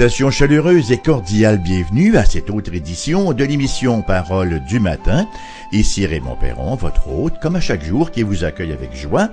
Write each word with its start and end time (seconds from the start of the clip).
Salutations 0.00 0.30
chaleureuses 0.30 0.92
et 0.92 0.96
cordiales, 0.96 1.58
bienvenue 1.58 2.16
à 2.16 2.24
cette 2.24 2.48
autre 2.48 2.72
édition 2.72 3.34
de 3.34 3.44
l'émission 3.44 4.00
Parole 4.00 4.60
du 4.64 4.80
matin. 4.80 5.28
Ici 5.72 6.06
Raymond 6.06 6.36
Perron, 6.40 6.74
votre 6.74 7.06
hôte, 7.10 7.34
comme 7.42 7.56
à 7.56 7.60
chaque 7.60 7.84
jour, 7.84 8.10
qui 8.10 8.22
vous 8.22 8.42
accueille 8.44 8.72
avec 8.72 8.96
joie 8.96 9.28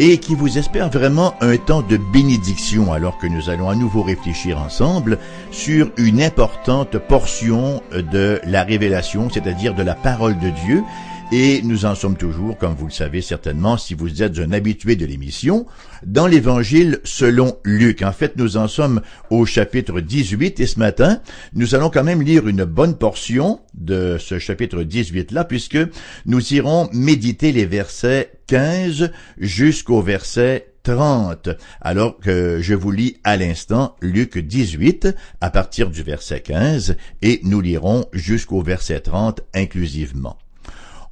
et 0.00 0.18
qui 0.18 0.34
vous 0.34 0.58
espère 0.58 0.90
vraiment 0.90 1.34
un 1.40 1.56
temps 1.56 1.82
de 1.82 1.96
bénédiction 2.12 2.92
alors 2.92 3.16
que 3.18 3.28
nous 3.28 3.48
allons 3.48 3.70
à 3.70 3.76
nouveau 3.76 4.02
réfléchir 4.02 4.60
ensemble 4.60 5.18
sur 5.52 5.92
une 5.96 6.20
importante 6.20 6.98
portion 6.98 7.80
de 7.92 8.40
la 8.44 8.64
révélation, 8.64 9.30
c'est-à-dire 9.30 9.76
de 9.76 9.84
la 9.84 9.94
parole 9.94 10.36
de 10.40 10.50
Dieu 10.50 10.82
et 11.30 11.60
nous 11.62 11.84
en 11.84 11.94
sommes 11.94 12.16
toujours, 12.16 12.56
comme 12.56 12.74
vous 12.74 12.86
le 12.86 12.92
savez 12.92 13.20
certainement, 13.20 13.76
si 13.76 13.92
vous 13.94 14.22
êtes 14.22 14.38
un 14.38 14.52
habitué 14.52 14.96
de 14.96 15.04
l'émission, 15.04 15.66
dans 16.06 16.26
l'évangile 16.26 17.00
selon 17.04 17.58
Luc. 17.64 18.02
En 18.02 18.12
fait, 18.12 18.36
nous 18.36 18.56
en 18.56 18.66
sommes 18.66 19.02
au 19.28 19.44
chapitre 19.44 20.00
18 20.00 20.60
et 20.60 20.66
ce 20.66 20.78
matin, 20.78 21.20
nous 21.52 21.74
allons 21.74 21.90
quand 21.90 22.04
même 22.04 22.22
lire 22.22 22.48
une 22.48 22.64
bonne 22.64 22.96
portion 22.96 23.60
de 23.74 24.16
ce 24.18 24.38
chapitre 24.38 24.82
18-là, 24.82 25.44
puisque 25.44 25.78
nous 26.24 26.54
irons 26.54 26.88
méditer 26.94 27.52
les 27.52 27.66
versets 27.66 28.32
15 28.46 29.10
jusqu'au 29.36 30.00
verset 30.00 30.72
30. 30.82 31.50
Alors 31.82 32.18
que 32.18 32.58
je 32.62 32.74
vous 32.74 32.90
lis 32.90 33.18
à 33.22 33.36
l'instant 33.36 33.96
Luc 34.00 34.38
18 34.38 35.14
à 35.42 35.50
partir 35.50 35.90
du 35.90 36.02
verset 36.02 36.40
15 36.40 36.96
et 37.20 37.40
nous 37.44 37.60
lirons 37.60 38.06
jusqu'au 38.14 38.62
verset 38.62 39.00
30 39.00 39.42
inclusivement. 39.54 40.38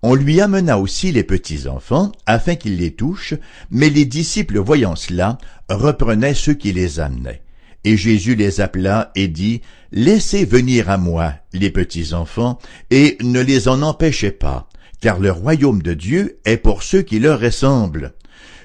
On 0.03 0.15
lui 0.15 0.41
amena 0.41 0.79
aussi 0.79 1.13
les 1.13 1.25
petits-enfants, 1.25 2.13
afin 2.27 2.55
qu'ils 2.55 2.77
les 2.77 2.93
touchent, 2.93 3.35
mais 3.71 3.91
les 3.91 4.05
disciples 4.05 4.59
voyant 4.59 4.97
cela, 4.97 5.39
reprenaient 5.69 6.35
ceux 6.35 6.55
qui 6.55 6.73
les 6.73 7.01
amenaient. 7.01 7.43
Et 7.85 7.97
Jésus 7.97 8.35
les 8.35 8.61
appela 8.61 9.13
et 9.15 9.29
dit, 9.29 9.63
Laissez 9.93 10.45
venir 10.45 10.91
à 10.91 10.99
moi 10.99 11.35
les 11.53 11.71
petits-enfants, 11.71 12.59
et 12.91 13.17
ne 13.23 13.41
les 13.41 13.69
en 13.69 13.83
empêchez 13.83 14.33
pas, 14.33 14.69
car 15.01 15.21
le 15.21 15.31
royaume 15.31 15.83
de 15.83 15.95
Dieu 15.95 16.39
est 16.45 16.57
pour 16.57 16.83
ceux 16.83 17.03
qui 17.03 17.19
leur 17.19 17.41
ressemblent. 17.41 18.15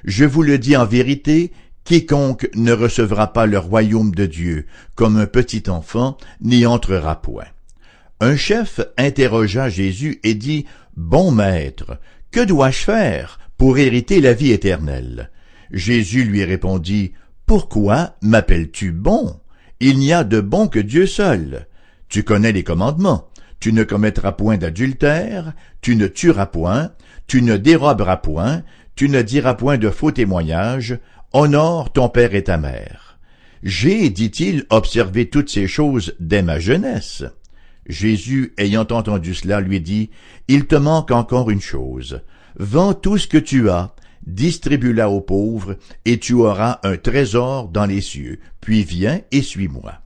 Je 0.04 0.26
vous 0.26 0.42
le 0.42 0.58
dis 0.58 0.76
en 0.76 0.86
vérité, 0.86 1.52
quiconque 1.84 2.50
ne 2.56 2.72
recevra 2.72 3.34
pas 3.34 3.46
le 3.46 3.60
royaume 3.60 4.14
de 4.16 4.26
Dieu 4.26 4.66
comme 4.96 5.18
un 5.18 5.28
petit 5.28 5.70
enfant 5.70 6.18
n'y 6.42 6.66
entrera 6.66 7.22
point. 7.22 7.46
Un 8.20 8.36
chef 8.38 8.80
interrogea 8.98 9.70
Jésus 9.70 10.20
et 10.24 10.36
dit, 10.36 10.66
Bon 10.98 11.32
maître, 11.32 12.00
que 12.32 12.44
dois-je 12.44 12.80
faire 12.80 13.40
pour 13.58 13.78
hériter 13.78 14.20
la 14.20 14.34
vie 14.34 14.52
éternelle? 14.52 15.32
Jésus 15.72 16.26
lui 16.26 16.44
répondit, 16.44 17.14
Pourquoi 17.46 18.18
m'appelles-tu 18.22 18.92
bon? 18.92 19.40
Il 19.80 19.98
n'y 20.00 20.12
a 20.12 20.24
de 20.24 20.42
bon 20.42 20.68
que 20.68 20.80
Dieu 20.80 21.06
seul. 21.06 21.68
Tu 22.10 22.24
connais 22.24 22.52
les 22.52 22.64
commandements. 22.64 23.30
Tu 23.62 23.74
ne 23.74 23.84
commettras 23.84 24.32
point 24.34 24.58
d'adultère, 24.58 25.54
tu 25.82 25.96
ne 25.96 26.08
tueras 26.08 26.48
point, 26.48 26.92
tu 27.28 27.42
ne 27.42 27.58
déroberas 27.58 28.18
point, 28.18 28.64
tu 28.96 29.08
ne 29.08 29.22
diras 29.22 29.54
point 29.54 29.78
de 29.78 29.90
faux 29.90 30.12
témoignages, 30.12 31.00
honore 31.32 31.94
ton 31.94 32.10
père 32.10 32.36
et 32.36 32.44
ta 32.44 32.58
mère. 32.58 33.20
J'ai, 33.64 34.10
dit-il, 34.10 34.66
observé 34.72 35.30
toutes 35.30 35.50
ces 35.50 35.68
choses 35.68 36.16
dès 36.20 36.42
ma 36.42 36.60
jeunesse. 36.60 37.24
Jésus, 37.92 38.54
ayant 38.58 38.88
entendu 38.90 39.36
cela, 39.36 39.60
lui 39.60 39.82
dit, 39.82 40.10
Il 40.48 40.66
te 40.66 40.76
manque 40.76 41.12
encore 41.12 41.52
une 41.52 41.62
chose. 41.62 42.22
Vends 42.56 42.94
tout 42.94 43.18
ce 43.18 43.28
que 43.28 43.38
tu 43.38 43.70
as, 43.70 43.94
distribue-la 44.26 45.10
aux 45.10 45.20
pauvres, 45.20 45.78
et 46.06 46.18
tu 46.18 46.34
auras 46.34 46.80
un 46.84 46.96
trésor 46.96 47.68
dans 47.68 47.86
les 47.86 48.02
cieux, 48.02 48.40
puis 48.62 48.84
viens 48.84 49.20
et 49.32 49.42
suis-moi. 49.42 50.02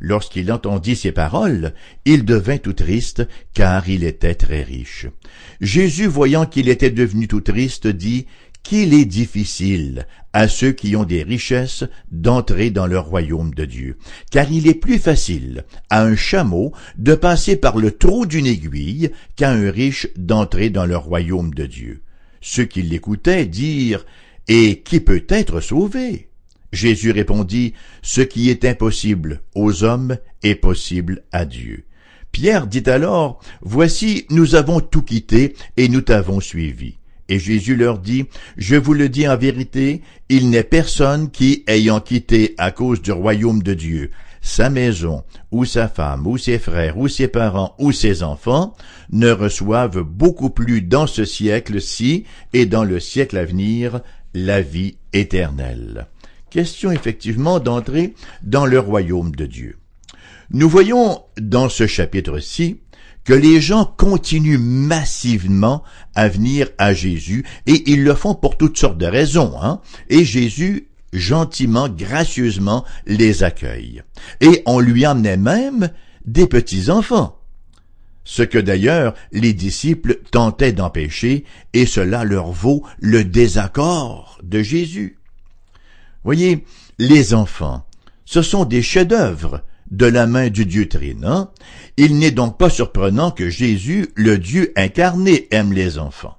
Lorsqu'il 0.00 0.50
entendit 0.52 0.96
ces 0.96 1.12
paroles, 1.12 1.74
il 2.04 2.24
devint 2.24 2.58
tout 2.58 2.72
triste, 2.72 3.26
car 3.54 3.88
il 3.88 4.04
était 4.04 4.34
très 4.34 4.62
riche. 4.62 5.06
Jésus, 5.60 6.06
voyant 6.06 6.44
qu'il 6.46 6.68
était 6.68 6.90
devenu 6.90 7.28
tout 7.28 7.40
triste, 7.40 7.86
dit, 7.86 8.26
qu'il 8.68 8.92
est 8.92 9.06
difficile 9.06 10.06
à 10.34 10.46
ceux 10.46 10.72
qui 10.72 10.94
ont 10.94 11.04
des 11.04 11.22
richesses 11.22 11.84
d'entrer 12.10 12.68
dans 12.68 12.86
le 12.86 12.98
royaume 12.98 13.54
de 13.54 13.64
Dieu, 13.64 13.96
car 14.30 14.52
il 14.52 14.68
est 14.68 14.74
plus 14.74 14.98
facile 14.98 15.64
à 15.88 16.02
un 16.02 16.14
chameau 16.16 16.74
de 16.98 17.14
passer 17.14 17.56
par 17.56 17.78
le 17.78 17.92
trou 17.92 18.26
d'une 18.26 18.46
aiguille 18.46 19.10
qu'à 19.36 19.52
un 19.52 19.70
riche 19.70 20.08
d'entrer 20.16 20.68
dans 20.68 20.84
le 20.84 20.98
royaume 20.98 21.54
de 21.54 21.64
Dieu. 21.64 22.02
Ceux 22.42 22.66
qui 22.66 22.82
l'écoutaient 22.82 23.46
dirent, 23.46 24.04
Et 24.48 24.82
qui 24.82 25.00
peut 25.00 25.24
être 25.30 25.62
sauvé? 25.62 26.28
Jésus 26.70 27.10
répondit, 27.10 27.72
Ce 28.02 28.20
qui 28.20 28.50
est 28.50 28.66
impossible 28.66 29.40
aux 29.54 29.82
hommes 29.82 30.18
est 30.42 30.56
possible 30.56 31.24
à 31.32 31.46
Dieu. 31.46 31.84
Pierre 32.32 32.66
dit 32.66 32.84
alors, 32.84 33.40
Voici, 33.62 34.26
nous 34.28 34.56
avons 34.56 34.80
tout 34.80 35.02
quitté 35.02 35.54
et 35.78 35.88
nous 35.88 36.02
t'avons 36.02 36.40
suivi. 36.40 36.97
Et 37.28 37.38
Jésus 37.38 37.76
leur 37.76 37.98
dit, 37.98 38.26
Je 38.56 38.76
vous 38.76 38.94
le 38.94 39.08
dis 39.08 39.28
en 39.28 39.36
vérité, 39.36 40.02
il 40.28 40.50
n'est 40.50 40.62
personne 40.62 41.30
qui, 41.30 41.64
ayant 41.66 42.00
quitté 42.00 42.54
à 42.58 42.70
cause 42.70 43.02
du 43.02 43.12
royaume 43.12 43.62
de 43.62 43.74
Dieu, 43.74 44.10
sa 44.40 44.70
maison, 44.70 45.24
ou 45.50 45.64
sa 45.64 45.88
femme, 45.88 46.26
ou 46.26 46.38
ses 46.38 46.58
frères, 46.58 46.96
ou 46.96 47.08
ses 47.08 47.28
parents, 47.28 47.74
ou 47.78 47.92
ses 47.92 48.22
enfants, 48.22 48.74
ne 49.10 49.30
reçoive 49.30 50.00
beaucoup 50.02 50.50
plus 50.50 50.80
dans 50.80 51.06
ce 51.06 51.24
siècle-ci 51.24 52.24
et 52.52 52.66
dans 52.66 52.84
le 52.84 53.00
siècle 53.00 53.36
à 53.36 53.44
venir 53.44 54.00
la 54.34 54.62
vie 54.62 54.96
éternelle. 55.12 56.06
Question 56.50 56.90
effectivement 56.90 57.60
d'entrer 57.60 58.14
dans 58.42 58.64
le 58.64 58.78
royaume 58.78 59.34
de 59.34 59.44
Dieu. 59.44 59.78
Nous 60.50 60.68
voyons 60.68 61.22
dans 61.38 61.68
ce 61.68 61.86
chapitre-ci 61.86 62.80
que 63.28 63.34
les 63.34 63.60
gens 63.60 63.84
continuent 63.84 64.56
massivement 64.56 65.84
à 66.14 66.28
venir 66.28 66.70
à 66.78 66.94
Jésus 66.94 67.44
et 67.66 67.90
ils 67.90 68.02
le 68.02 68.14
font 68.14 68.34
pour 68.34 68.56
toutes 68.56 68.78
sortes 68.78 68.96
de 68.96 69.04
raisons. 69.04 69.54
Hein? 69.60 69.82
Et 70.08 70.24
Jésus 70.24 70.88
gentiment, 71.12 71.90
gracieusement 71.90 72.86
les 73.04 73.42
accueille. 73.42 74.02
Et 74.40 74.62
on 74.64 74.80
lui 74.80 75.06
emmenait 75.06 75.36
même 75.36 75.90
des 76.24 76.46
petits-enfants. 76.46 77.38
Ce 78.24 78.42
que 78.42 78.56
d'ailleurs 78.56 79.12
les 79.30 79.52
disciples 79.52 80.20
tentaient 80.30 80.72
d'empêcher, 80.72 81.44
et 81.74 81.84
cela 81.84 82.24
leur 82.24 82.50
vaut 82.50 82.82
le 82.98 83.24
désaccord 83.24 84.38
de 84.42 84.62
Jésus. 84.62 85.18
Voyez, 86.24 86.64
les 86.98 87.34
enfants, 87.34 87.84
ce 88.24 88.40
sont 88.40 88.64
des 88.64 88.80
chefs-d'œuvre 88.80 89.64
de 89.90 90.06
la 90.06 90.26
main 90.26 90.48
du 90.48 90.66
Dieu 90.66 90.88
Trinant, 90.88 91.52
il 91.96 92.18
n'est 92.18 92.30
donc 92.30 92.58
pas 92.58 92.70
surprenant 92.70 93.30
que 93.30 93.48
Jésus, 93.48 94.08
le 94.14 94.38
Dieu 94.38 94.72
incarné, 94.76 95.48
aime 95.50 95.72
les 95.72 95.98
enfants. 95.98 96.38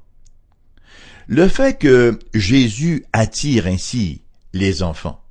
Le 1.27 1.47
fait 1.47 1.77
que 1.77 2.19
Jésus 2.33 3.05
attire 3.13 3.67
ainsi 3.67 4.21
les 4.53 4.81
enfants, 4.81 5.21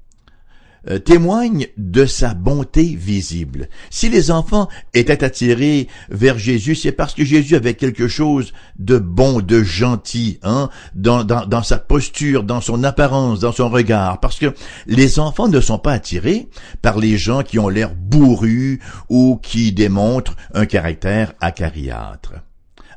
euh, 0.91 0.99
témoigne 0.99 1.67
de 1.77 2.07
sa 2.07 2.35
bonté 2.35 2.83
visible. 2.83 3.69
Si 3.91 4.09
les 4.09 4.31
enfants 4.31 4.69
étaient 4.95 5.25
attirés 5.25 5.89
vers 6.09 6.39
Jésus, 6.39 6.75
c'est 6.75 6.93
parce 6.93 7.15
que 7.15 7.25
Jésus 7.25 7.57
avait 7.57 7.75
quelque 7.75 8.09
chose 8.09 8.53
de 8.79 8.99
bon, 8.99 9.41
de 9.41 9.63
gentil, 9.63 10.39
hein, 10.43 10.71
dans, 10.95 11.25
dans, 11.25 11.47
dans 11.47 11.63
sa 11.63 11.79
posture, 11.79 12.43
dans 12.43 12.61
son 12.61 12.85
apparence, 12.85 13.41
dans 13.41 13.53
son 13.53 13.69
regard. 13.69 14.21
Parce 14.21 14.39
que 14.39 14.55
les 14.87 15.19
enfants 15.19 15.49
ne 15.49 15.61
sont 15.61 15.79
pas 15.79 15.93
attirés 15.93 16.49
par 16.83 16.99
les 16.99 17.19
gens 17.19 17.43
qui 17.43 17.59
ont 17.59 17.69
l'air 17.69 17.95
bourrus 17.95 18.81
ou 19.09 19.39
qui 19.43 19.73
démontrent 19.73 20.37
un 20.55 20.67
caractère 20.67 21.35
acariâtre 21.41 22.33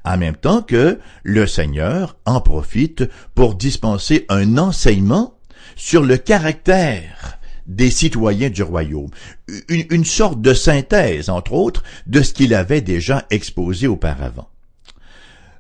en 0.03 0.17
même 0.17 0.35
temps 0.35 0.61
que 0.61 0.99
le 1.23 1.45
Seigneur 1.45 2.17
en 2.25 2.41
profite 2.41 3.03
pour 3.35 3.55
dispenser 3.55 4.25
un 4.29 4.57
enseignement 4.57 5.35
sur 5.75 6.03
le 6.03 6.17
caractère 6.17 7.39
des 7.67 7.91
citoyens 7.91 8.49
du 8.49 8.63
royaume, 8.63 9.09
une, 9.69 10.05
sorte 10.05 10.41
de 10.41 10.53
synthèse, 10.53 11.29
entre 11.29 11.53
autres, 11.53 11.83
de 12.07 12.21
ce 12.21 12.33
qu'il 12.33 12.53
avait 12.53 12.81
déjà 12.81 13.25
exposé 13.29 13.87
auparavant. 13.87 14.49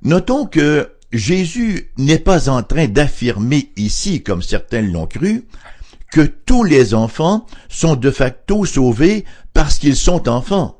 Notons 0.01 0.45
que 0.45 0.89
Jésus 1.13 1.91
n'est 1.97 2.19
pas 2.19 2.49
en 2.49 2.63
train 2.63 2.87
d'affirmer 2.87 3.71
ici, 3.75 4.23
comme 4.23 4.41
certains 4.41 4.81
l'ont 4.81 5.07
cru, 5.07 5.45
que 6.11 6.21
tous 6.21 6.63
les 6.63 6.93
enfants 6.93 7.45
sont 7.69 7.95
de 7.95 8.11
facto 8.11 8.65
sauvés 8.65 9.25
parce 9.53 9.77
qu'ils 9.77 9.95
sont 9.95 10.27
enfants. 10.27 10.77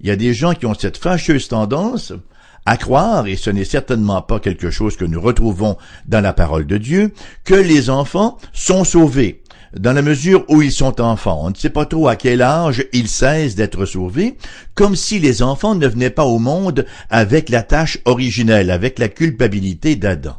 Il 0.00 0.06
y 0.06 0.10
a 0.10 0.16
des 0.16 0.34
gens 0.34 0.54
qui 0.54 0.66
ont 0.66 0.74
cette 0.74 0.96
fâcheuse 0.96 1.48
tendance 1.48 2.12
à 2.66 2.76
croire, 2.76 3.26
et 3.26 3.36
ce 3.36 3.50
n'est 3.50 3.64
certainement 3.64 4.22
pas 4.22 4.40
quelque 4.40 4.70
chose 4.70 4.96
que 4.96 5.04
nous 5.04 5.20
retrouvons 5.20 5.76
dans 6.06 6.22
la 6.22 6.32
parole 6.32 6.66
de 6.66 6.78
Dieu, 6.78 7.12
que 7.44 7.54
les 7.54 7.90
enfants 7.90 8.38
sont 8.52 8.84
sauvés 8.84 9.43
dans 9.78 9.92
la 9.92 10.02
mesure 10.02 10.44
où 10.48 10.62
ils 10.62 10.72
sont 10.72 11.00
enfants. 11.00 11.40
On 11.42 11.50
ne 11.50 11.54
sait 11.54 11.70
pas 11.70 11.86
trop 11.86 12.08
à 12.08 12.16
quel 12.16 12.42
âge 12.42 12.84
ils 12.92 13.08
cessent 13.08 13.54
d'être 13.54 13.86
sauvés, 13.86 14.36
comme 14.74 14.96
si 14.96 15.18
les 15.18 15.42
enfants 15.42 15.74
ne 15.74 15.86
venaient 15.86 16.10
pas 16.10 16.24
au 16.24 16.38
monde 16.38 16.86
avec 17.10 17.48
la 17.48 17.62
tâche 17.62 17.98
originelle, 18.04 18.70
avec 18.70 18.98
la 18.98 19.08
culpabilité 19.08 19.96
d'Adam. 19.96 20.36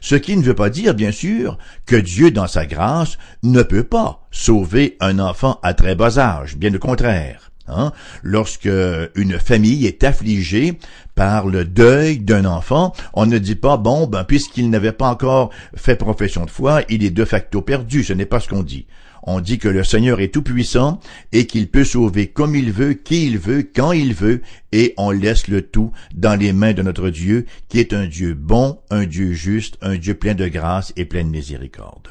Ce 0.00 0.14
qui 0.14 0.36
ne 0.36 0.42
veut 0.42 0.54
pas 0.54 0.70
dire, 0.70 0.94
bien 0.94 1.12
sûr, 1.12 1.58
que 1.84 1.96
Dieu, 1.96 2.30
dans 2.30 2.46
sa 2.46 2.64
grâce, 2.64 3.18
ne 3.42 3.62
peut 3.62 3.84
pas 3.84 4.26
sauver 4.30 4.96
un 5.00 5.18
enfant 5.18 5.60
à 5.62 5.74
très 5.74 5.94
bas 5.94 6.18
âge, 6.18 6.56
bien 6.56 6.74
au 6.74 6.78
contraire. 6.78 7.49
Hein? 7.74 7.92
Lorsque 8.22 8.68
une 9.14 9.38
famille 9.38 9.86
est 9.86 10.04
affligée 10.04 10.78
par 11.14 11.46
le 11.46 11.64
deuil 11.64 12.18
d'un 12.18 12.44
enfant, 12.44 12.92
on 13.14 13.26
ne 13.26 13.38
dit 13.38 13.54
pas, 13.54 13.76
bon, 13.76 14.06
ben, 14.06 14.24
puisqu'il 14.24 14.70
n'avait 14.70 14.92
pas 14.92 15.08
encore 15.08 15.50
fait 15.74 15.96
profession 15.96 16.44
de 16.44 16.50
foi, 16.50 16.82
il 16.88 17.04
est 17.04 17.10
de 17.10 17.24
facto 17.24 17.62
perdu. 17.62 18.04
Ce 18.04 18.12
n'est 18.12 18.26
pas 18.26 18.40
ce 18.40 18.48
qu'on 18.48 18.62
dit. 18.62 18.86
On 19.22 19.40
dit 19.40 19.58
que 19.58 19.68
le 19.68 19.84
Seigneur 19.84 20.20
est 20.20 20.32
tout-puissant 20.32 20.98
et 21.32 21.46
qu'il 21.46 21.68
peut 21.68 21.84
sauver 21.84 22.28
comme 22.28 22.54
il 22.54 22.72
veut, 22.72 22.94
qui 22.94 23.26
il 23.26 23.38
veut, 23.38 23.62
quand 23.62 23.92
il 23.92 24.14
veut, 24.14 24.40
et 24.72 24.94
on 24.96 25.10
laisse 25.10 25.48
le 25.48 25.62
tout 25.62 25.92
dans 26.14 26.38
les 26.38 26.52
mains 26.52 26.72
de 26.72 26.82
notre 26.82 27.10
Dieu, 27.10 27.44
qui 27.68 27.80
est 27.80 27.92
un 27.92 28.06
Dieu 28.06 28.34
bon, 28.34 28.80
un 28.90 29.04
Dieu 29.04 29.32
juste, 29.32 29.76
un 29.82 29.96
Dieu 29.96 30.14
plein 30.14 30.34
de 30.34 30.48
grâce 30.48 30.92
et 30.96 31.04
plein 31.04 31.24
de 31.24 31.28
miséricorde. 31.28 32.08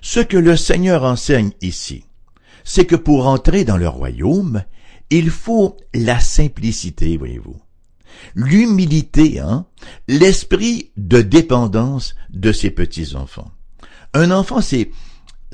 Ce 0.00 0.20
que 0.20 0.36
le 0.36 0.56
Seigneur 0.56 1.02
enseigne 1.02 1.50
ici, 1.60 2.04
c'est 2.62 2.84
que 2.84 2.96
pour 2.96 3.26
entrer 3.26 3.64
dans 3.64 3.76
le 3.76 3.88
royaume, 3.88 4.62
il 5.10 5.30
faut 5.30 5.76
la 5.94 6.20
simplicité, 6.20 7.16
voyez-vous. 7.16 7.60
L'humilité, 8.34 9.40
hein, 9.40 9.66
l'esprit 10.08 10.90
de 10.96 11.20
dépendance 11.20 12.14
de 12.30 12.52
ses 12.52 12.70
petits-enfants. 12.70 13.50
Un 14.14 14.30
enfant, 14.30 14.60
c'est 14.60 14.90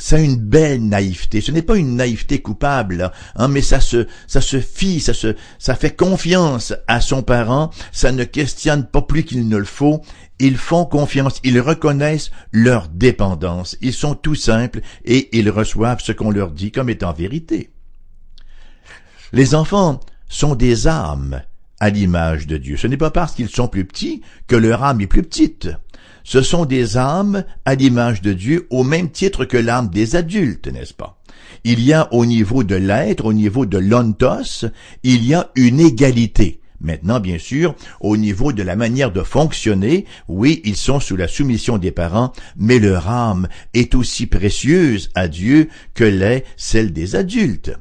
ça 0.01 0.17
a 0.17 0.21
une 0.21 0.37
belle 0.37 0.89
naïveté. 0.89 1.41
Ce 1.41 1.53
n'est 1.53 1.63
pas 1.63 1.77
une 1.77 1.95
naïveté 1.95 2.41
coupable, 2.41 3.13
hein, 3.37 3.49
mais 3.49 3.61
ça 3.61 3.81
se, 3.81 4.07
ça 4.27 4.41
se 4.41 4.59
fie, 4.61 4.99
ça 4.99 5.13
se, 5.13 5.37
ça 5.59 5.75
fait 5.75 5.95
confiance 5.95 6.73
à 6.89 7.01
son 7.01 7.23
parent. 7.23 7.71
Ça 7.93 8.11
ne 8.11 8.25
questionne 8.25 8.87
pas 8.87 9.03
plus 9.03 9.25
qu'il 9.25 9.47
ne 9.47 9.57
le 9.59 9.65
faut. 9.65 10.01
Ils 10.39 10.57
font 10.57 10.87
confiance, 10.87 11.39
ils 11.45 11.61
reconnaissent 11.61 12.31
leur 12.51 12.89
dépendance. 12.89 13.77
Ils 13.83 13.93
sont 13.93 14.15
tout 14.15 14.35
simples 14.35 14.81
et 15.05 15.37
ils 15.39 15.51
reçoivent 15.51 16.01
ce 16.01 16.13
qu'on 16.13 16.31
leur 16.31 16.51
dit 16.51 16.73
comme 16.73 16.89
étant 16.89 17.13
vérité. 17.13 17.71
Les 19.33 19.55
enfants 19.55 20.01
sont 20.29 20.57
des 20.57 20.89
âmes 20.89 21.43
à 21.79 21.91
l'image 21.91 22.49
de 22.49 22.57
Dieu. 22.57 22.77
Ce 22.77 22.89
n'est 22.89 22.97
pas 22.97 23.13
parce 23.13 23.35
qu'ils 23.35 23.49
sont 23.49 23.69
plus 23.69 23.85
petits 23.85 24.23
que 24.49 24.57
leur 24.57 24.83
âme 24.83 25.01
est 25.01 25.07
plus 25.07 25.23
petite. 25.23 25.69
Ce 26.25 26.43
sont 26.43 26.65
des 26.65 26.97
âmes 26.97 27.45
à 27.65 27.77
l'image 27.77 28.23
de 28.23 28.33
Dieu 28.33 28.67
au 28.71 28.83
même 28.83 29.11
titre 29.11 29.45
que 29.45 29.57
l'âme 29.57 29.89
des 29.89 30.17
adultes, 30.17 30.67
n'est-ce 30.67 30.95
pas? 30.95 31.21
Il 31.63 31.81
y 31.81 31.93
a 31.93 32.13
au 32.13 32.27
niveau 32.27 32.65
de 32.65 32.75
l'être, 32.75 33.25
au 33.25 33.33
niveau 33.33 33.67
de 33.67 33.79
l'ontos, 33.79 34.67
il 35.05 35.25
y 35.25 35.35
a 35.35 35.51
une 35.55 35.79
égalité. 35.79 36.61
Maintenant, 36.81 37.21
bien 37.21 37.39
sûr, 37.39 37.77
au 38.01 38.17
niveau 38.17 38.53
de 38.53 38.63
la 38.63 38.75
manière 38.75 39.13
de 39.13 39.23
fonctionner, 39.23 40.07
oui, 40.29 40.61
ils 40.65 40.77
sont 40.77 40.99
sous 40.99 41.17
la 41.17 41.29
soumission 41.29 41.79
des 41.79 41.93
parents, 41.93 42.33
mais 42.57 42.79
leur 42.79 43.09
âme 43.09 43.49
est 43.75 43.95
aussi 43.95 44.27
précieuse 44.27 45.11
à 45.15 45.29
Dieu 45.29 45.69
que 45.95 46.05
l'est 46.05 46.45
celle 46.57 46.93
des 46.93 47.17
adultes. 47.17 47.73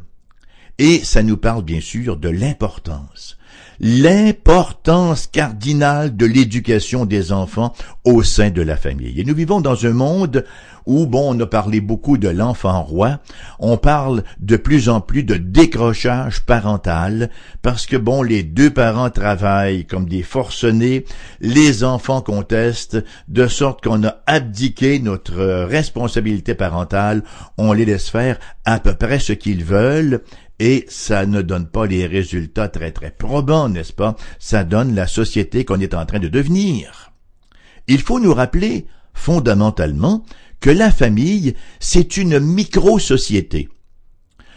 Et 0.80 1.04
ça 1.04 1.24
nous 1.24 1.36
parle 1.36 1.64
bien 1.64 1.82
sûr 1.82 2.16
de 2.16 2.30
l'importance. 2.30 3.38
L'importance 3.82 5.28
cardinale 5.28 6.16
de 6.16 6.26
l'éducation 6.26 7.06
des 7.06 7.34
enfants 7.34 7.74
au 8.06 8.24
sein 8.24 8.50
de 8.50 8.62
la 8.62 8.78
famille. 8.78 9.20
Et 9.20 9.26
nous 9.26 9.36
vivons 9.36 9.60
dans 9.60 9.86
un 9.86 9.92
monde 9.92 10.46
où, 10.86 11.06
bon, 11.06 11.36
on 11.36 11.40
a 11.40 11.46
parlé 11.46 11.82
beaucoup 11.82 12.18
de 12.18 12.30
l'enfant 12.30 12.82
roi, 12.82 13.20
on 13.60 13.78
parle 13.78 14.24
de 14.40 14.58
plus 14.58 14.90
en 14.90 15.02
plus 15.02 15.24
de 15.24 15.36
décrochage 15.36 16.42
parental, 16.42 17.30
parce 17.62 17.86
que, 17.86 17.96
bon, 17.96 18.24
les 18.24 18.44
deux 18.44 18.70
parents 18.70 19.10
travaillent 19.10 19.86
comme 19.86 20.08
des 20.08 20.24
forcenés, 20.24 21.06
les 21.42 21.84
enfants 21.84 22.22
contestent, 22.22 23.04
de 23.28 23.48
sorte 23.48 23.84
qu'on 23.84 24.04
a 24.04 24.16
abdiqué 24.26 25.00
notre 25.00 25.66
responsabilité 25.66 26.56
parentale, 26.56 27.24
on 27.58 27.72
les 27.72 27.86
laisse 27.86 28.10
faire 28.10 28.40
à 28.66 28.80
peu 28.80 28.94
près 28.94 29.20
ce 29.20 29.34
qu'ils 29.34 29.64
veulent, 29.64 30.22
et 30.60 30.86
ça 30.90 31.26
ne 31.26 31.42
donne 31.42 31.68
pas 31.68 31.86
les 31.86 32.06
résultats 32.06 32.68
très 32.68 32.92
très 32.92 33.12
probants, 33.12 33.70
n'est-ce 33.70 33.94
pas? 33.94 34.16
Ça 34.38 34.64
donne 34.64 34.94
la 34.94 35.08
société 35.08 35.66
qu'on 35.66 35.80
est 35.80 35.94
en 35.94 36.06
train 36.06 36.20
de 36.20 36.28
devenir. 36.28 37.12
Il 37.88 38.02
faut 38.02 38.20
nous 38.20 38.34
rappeler, 38.34 38.86
fondamentalement, 39.14 40.24
que 40.60 40.70
la 40.70 40.92
famille, 40.92 41.56
c'est 41.80 42.18
une 42.18 42.40
micro-société. 42.40 43.70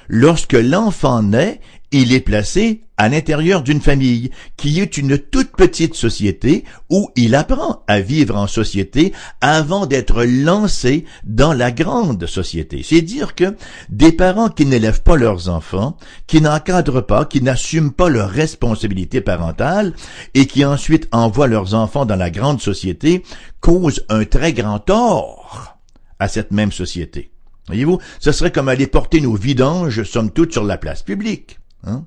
Lorsque 0.08 0.54
l'enfant 0.54 1.22
naît, 1.22 1.60
il 1.93 2.12
est 2.12 2.21
placé 2.21 2.83
à 2.97 3.09
l'intérieur 3.09 3.62
d'une 3.62 3.81
famille, 3.81 4.31
qui 4.56 4.81
est 4.81 4.97
une 4.97 5.19
toute 5.19 5.53
petite 5.53 5.94
société 5.94 6.65
où 6.91 7.11
il 7.17 7.35
apprend 7.35 7.83
à 7.87 8.00
vivre 8.00 8.37
en 8.37 8.47
société 8.47 9.12
avant 9.41 9.87
d'être 9.87 10.25
lancé 10.25 11.05
dans 11.25 11.53
la 11.53 11.71
grande 11.71 12.27
société. 12.27 12.83
C'est 12.83 13.03
dire 13.03 13.35
que 13.35 13.56
des 13.89 14.12
parents 14.12 14.49
qui 14.49 14.67
n'élèvent 14.67 15.03
pas 15.03 15.17
leurs 15.17 15.49
enfants, 15.49 15.97
qui 16.27 16.41
n'encadrent 16.41 17.06
pas, 17.06 17.25
qui 17.25 17.43
n'assument 17.43 17.93
pas 17.93 18.09
leurs 18.09 18.31
responsabilités 18.31 19.21
parentales 19.21 19.93
et 20.35 20.47
qui 20.47 20.65
ensuite 20.65 21.09
envoient 21.12 21.49
leurs 21.49 21.75
enfants 21.75 22.06
dans 22.06 22.17
la 22.17 22.31
grande 22.31 22.61
société 22.61 23.23
causent 23.61 24.05
un 24.09 24.25
très 24.25 24.53
grand 24.53 24.79
tort 24.79 25.79
à 26.19 26.29
cette 26.29 26.53
même 26.53 26.73
société. 26.73 27.33
Voyez-vous, 27.67 27.99
ce 28.19 28.33
serait 28.33 28.53
comme 28.53 28.69
aller 28.69 28.87
porter 28.87 29.21
nos 29.21 29.35
vidanges, 29.35 30.03
somme 30.03 30.31
toute, 30.31 30.53
sur 30.53 30.65
la 30.65 30.79
place 30.79 31.03
publique. 31.03 31.59
Hein? 31.84 32.05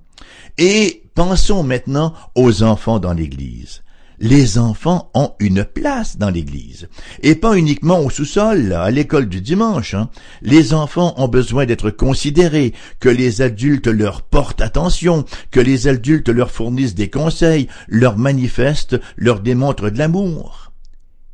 Et 0.57 1.03
pensons 1.15 1.63
maintenant 1.63 2.13
aux 2.35 2.63
enfants 2.63 2.99
dans 2.99 3.13
l'Église. 3.13 3.81
Les 4.19 4.57
enfants 4.57 5.11
ont 5.13 5.33
une 5.39 5.65
place 5.65 6.17
dans 6.17 6.29
l'Église. 6.29 6.87
Et 7.21 7.35
pas 7.35 7.57
uniquement 7.57 7.99
au 7.99 8.09
sous-sol, 8.09 8.71
à 8.71 8.89
l'école 8.89 9.27
du 9.27 9.41
dimanche. 9.41 9.93
Hein. 9.93 10.09
Les 10.41 10.73
enfants 10.73 11.13
ont 11.17 11.27
besoin 11.27 11.65
d'être 11.65 11.89
considérés, 11.89 12.73
que 12.99 13.09
les 13.09 13.41
adultes 13.41 13.87
leur 13.87 14.21
portent 14.21 14.61
attention, 14.61 15.25
que 15.51 15.59
les 15.59 15.87
adultes 15.87 16.29
leur 16.29 16.51
fournissent 16.51 16.95
des 16.95 17.09
conseils, 17.09 17.67
leur 17.87 18.17
manifestent, 18.17 18.99
leur 19.17 19.41
démontrent 19.41 19.89
de 19.89 19.97
l'amour. 19.97 20.71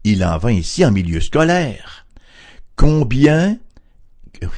Il 0.04 0.26
en 0.26 0.40
va 0.40 0.52
ici 0.52 0.84
en 0.84 0.92
milieu 0.92 1.22
scolaire. 1.22 2.08
Combien, 2.76 3.58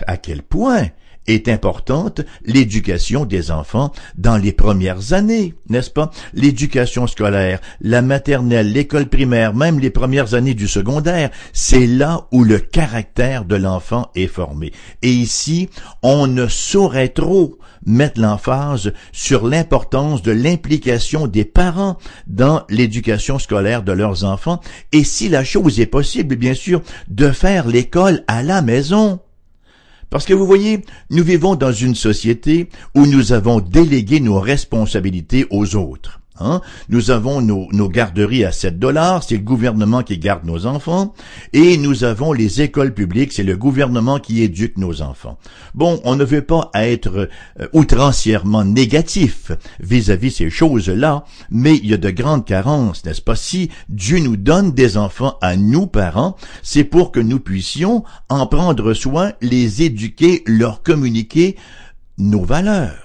à 0.07 0.15
quel 0.15 0.43
point 0.43 0.87
est 1.27 1.47
importante 1.47 2.21
l'éducation 2.45 3.25
des 3.25 3.51
enfants 3.51 3.91
dans 4.17 4.37
les 4.37 4.51
premières 4.51 5.13
années, 5.13 5.53
n'est-ce 5.69 5.89
pas? 5.89 6.11
L'éducation 6.33 7.07
scolaire, 7.07 7.59
la 7.81 8.01
maternelle, 8.01 8.71
l'école 8.71 9.07
primaire, 9.07 9.53
même 9.53 9.79
les 9.79 9.89
premières 9.89 10.33
années 10.33 10.53
du 10.53 10.67
secondaire, 10.67 11.29
c'est 11.53 11.87
là 11.87 12.27
où 12.31 12.43
le 12.43 12.59
caractère 12.59 13.45
de 13.45 13.55
l'enfant 13.55 14.09
est 14.15 14.27
formé. 14.27 14.71
Et 15.01 15.11
ici, 15.11 15.69
on 16.01 16.27
ne 16.27 16.47
saurait 16.47 17.09
trop 17.09 17.57
mettre 17.85 18.19
l'emphase 18.19 18.93
sur 19.11 19.47
l'importance 19.47 20.21
de 20.21 20.31
l'implication 20.31 21.27
des 21.27 21.45
parents 21.45 21.97
dans 22.27 22.63
l'éducation 22.69 23.39
scolaire 23.39 23.83
de 23.83 23.91
leurs 23.91 24.23
enfants 24.23 24.61
et 24.91 25.03
si 25.03 25.29
la 25.29 25.43
chose 25.43 25.79
est 25.79 25.85
possible, 25.85 26.35
bien 26.35 26.53
sûr, 26.53 26.81
de 27.07 27.31
faire 27.31 27.67
l'école 27.67 28.23
à 28.27 28.43
la 28.43 28.61
maison. 28.61 29.19
Parce 30.13 30.25
que 30.25 30.33
vous 30.35 30.45
voyez, 30.45 30.81
nous 31.09 31.23
vivons 31.23 31.55
dans 31.55 31.71
une 31.71 31.95
société 31.95 32.69
où 32.93 33.07
nous 33.07 33.33
avons 33.33 33.59
délégué 33.59 34.19
nos 34.19 34.39
responsabilités 34.39 35.47
aux 35.49 35.75
autres. 35.75 36.19
Hein? 36.39 36.61
Nous 36.89 37.11
avons 37.11 37.41
nos, 37.41 37.89
garderies 37.89 38.43
à 38.43 38.51
7 38.51 38.79
dollars, 38.79 39.23
c'est 39.23 39.37
le 39.37 39.43
gouvernement 39.43 40.01
qui 40.03 40.17
garde 40.17 40.45
nos 40.45 40.65
enfants, 40.65 41.13
et 41.53 41.77
nous 41.77 42.03
avons 42.03 42.33
les 42.33 42.61
écoles 42.61 42.93
publiques, 42.93 43.33
c'est 43.33 43.43
le 43.43 43.55
gouvernement 43.55 44.19
qui 44.19 44.41
éduque 44.41 44.77
nos 44.77 45.01
enfants. 45.01 45.37
Bon, 45.75 46.01
on 46.03 46.15
ne 46.15 46.23
veut 46.23 46.41
pas 46.41 46.71
être 46.73 47.29
euh, 47.59 47.67
outrancièrement 47.73 48.63
négatif 48.65 49.51
vis-à-vis 49.79 50.29
-vis 50.29 50.37
ces 50.37 50.49
choses-là, 50.49 51.25
mais 51.51 51.75
il 51.75 51.89
y 51.89 51.93
a 51.93 51.97
de 51.97 52.09
grandes 52.09 52.45
carences, 52.45 53.05
n'est-ce 53.05 53.21
pas? 53.21 53.35
Si 53.35 53.69
Dieu 53.89 54.19
nous 54.19 54.37
donne 54.37 54.71
des 54.71 54.97
enfants 54.97 55.37
à 55.41 55.55
nous, 55.55 55.87
parents, 55.87 56.35
c'est 56.63 56.83
pour 56.83 57.11
que 57.11 57.19
nous 57.19 57.39
puissions 57.39 58.03
en 58.29 58.47
prendre 58.47 58.93
soin, 58.93 59.33
les 59.41 59.83
éduquer, 59.83 60.43
leur 60.47 60.81
communiquer 60.83 61.55
nos 62.17 62.43
valeurs 62.43 63.02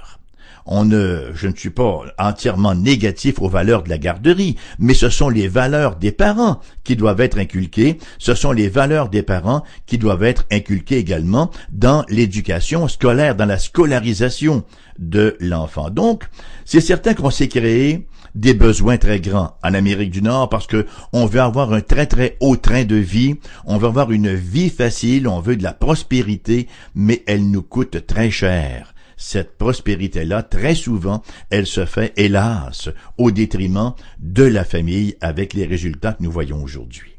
je 0.71 1.47
ne 1.47 1.57
suis 1.57 1.71
pas 1.71 2.03
entièrement 2.19 2.75
négatif 2.75 3.41
aux 3.41 3.49
valeurs 3.49 3.83
de 3.83 3.89
la 3.89 3.99
garderie, 3.99 4.57
mais 4.79 4.95
ce 4.95 5.09
sont 5.09 5.29
les 5.29 5.49
valeurs 5.49 5.97
des 5.97 6.13
parents 6.13 6.61
qui 6.85 6.97
doivent 6.97 7.21
être 7.21 7.39
inculquées, 7.39 7.99
ce 8.19 8.35
sont 8.35 8.53
les 8.53 8.69
valeurs 8.69 9.09
des 9.09 9.23
parents 9.23 9.65
qui 9.87 9.99
doivent 9.99 10.25
être 10.25 10.45
inculquées 10.51 10.99
également 10.99 11.51
dans 11.71 12.05
l'éducation 12.09 12.89
scolaire, 12.89 13.35
dans 13.35 13.47
la 13.47 13.59
scolarisation 13.59 14.65
de 14.99 15.37
l'enfant. 15.41 15.91
Donc, 15.91 16.25
c'est 16.65 16.81
certain 16.81 17.15
qu'on 17.15 17.31
s'est 17.31 17.49
créé 17.49 18.07
des 18.35 18.55
besoins 18.55 18.99
très 18.99 19.21
grands 19.21 19.57
en 19.65 19.75
Amérique 19.75 20.11
du 20.11 20.23
Nord 20.23 20.49
parce 20.49 20.67
que 20.67 20.87
on 21.13 21.27
veut 21.27 21.41
avoir 21.41 21.73
un 21.73 21.81
très 21.81 22.07
très 22.07 22.37
haut 22.41 22.57
train 22.57 22.85
de 22.85 22.97
vie, 22.97 23.37
on 23.65 23.79
veut 23.79 23.89
avoir 23.89 24.13
une 24.13 24.35
vie 24.35 24.71
facile, 24.71 25.29
on 25.29 25.41
veut 25.41 25.57
de 25.57 25.63
la 25.63 25.73
prospérité, 25.73 26.69
mais 26.95 27.23
elle 27.27 27.51
nous 27.51 27.63
coûte 27.63 28.07
très 28.07 28.31
cher 28.31 28.93
cette 29.19 29.59
prospérité-là, 29.59 30.43
très 30.43 30.75
souvent, 30.75 31.23
elle 31.51 31.67
se 31.67 31.85
fait, 31.85 32.15
hélas, 32.17 32.89
au 33.19 33.31
détriment 33.31 33.93
de 34.21 34.45
la 34.45 34.65
famille 34.65 35.17
avec 35.21 35.53
les 35.53 35.67
résultats 35.67 36.15
que 36.15 36.23
nous 36.23 36.31
voyons 36.31 36.63
aujourd'hui. 36.63 37.19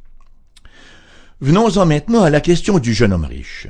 Venons-en 1.41 1.85
maintenant 1.85 2.23
à 2.23 2.29
la 2.29 2.41
question 2.41 2.79
du 2.79 2.93
jeune 2.93 3.13
homme 3.13 3.25
riche. 3.25 3.67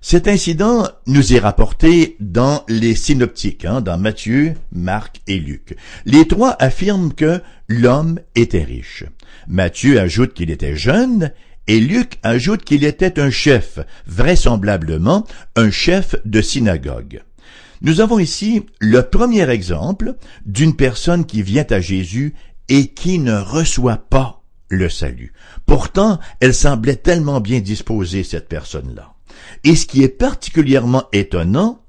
Cet 0.00 0.28
incident 0.28 0.86
nous 1.06 1.32
est 1.32 1.38
rapporté 1.38 2.16
dans 2.20 2.62
les 2.68 2.94
synoptiques, 2.94 3.64
hein, 3.64 3.80
dans 3.80 3.96
Matthieu, 3.96 4.52
Marc 4.70 5.22
et 5.26 5.38
Luc. 5.38 5.76
Les 6.04 6.28
trois 6.28 6.54
affirment 6.58 7.14
que 7.14 7.40
l'homme 7.68 8.20
était 8.34 8.64
riche. 8.64 9.04
Matthieu 9.48 9.98
ajoute 9.98 10.34
qu'il 10.34 10.50
était 10.50 10.76
jeune 10.76 11.32
et 11.66 11.80
Luc 11.80 12.18
ajoute 12.22 12.64
qu'il 12.64 12.84
était 12.84 13.18
un 13.18 13.30
chef, 13.30 13.78
vraisemblablement 14.06 15.26
un 15.56 15.70
chef 15.70 16.16
de 16.26 16.42
synagogue. 16.42 17.22
Nous 17.82 18.00
avons 18.00 18.18
ici 18.18 18.64
le 18.80 19.02
premier 19.02 19.48
exemple 19.50 20.14
d'une 20.46 20.76
personne 20.76 21.24
qui 21.24 21.42
vient 21.42 21.66
à 21.70 21.80
Jésus 21.80 22.34
et 22.68 22.88
qui 22.88 23.18
ne 23.18 23.36
reçoit 23.36 23.98
pas 24.08 24.42
le 24.68 24.88
salut. 24.88 25.32
Pourtant, 25.66 26.18
elle 26.40 26.54
semblait 26.54 26.96
tellement 26.96 27.40
bien 27.40 27.60
disposée, 27.60 28.24
cette 28.24 28.48
personne-là. 28.48 29.14
Et 29.64 29.76
ce 29.76 29.86
qui 29.86 30.02
est 30.02 30.08
particulièrement 30.08 31.04
étonnant, 31.12 31.80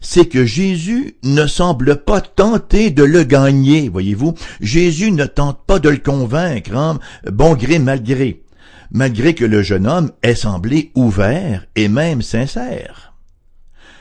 c'est 0.00 0.26
que 0.26 0.44
Jésus 0.44 1.16
ne 1.24 1.46
semble 1.46 1.96
pas 2.04 2.20
tenter 2.20 2.90
de 2.90 3.02
le 3.02 3.24
gagner, 3.24 3.88
voyez-vous. 3.88 4.34
Jésus 4.60 5.10
ne 5.10 5.24
tente 5.24 5.64
pas 5.66 5.78
de 5.78 5.88
le 5.88 5.96
convaincre, 5.96 6.76
hein, 6.76 6.98
bon 7.30 7.54
gré 7.54 7.78
mal 7.78 8.02
gré, 8.02 8.42
malgré 8.90 9.34
que 9.34 9.46
le 9.46 9.62
jeune 9.62 9.86
homme 9.86 10.12
ait 10.22 10.34
semblé 10.34 10.92
ouvert 10.94 11.66
et 11.74 11.88
même 11.88 12.20
sincère. 12.20 13.13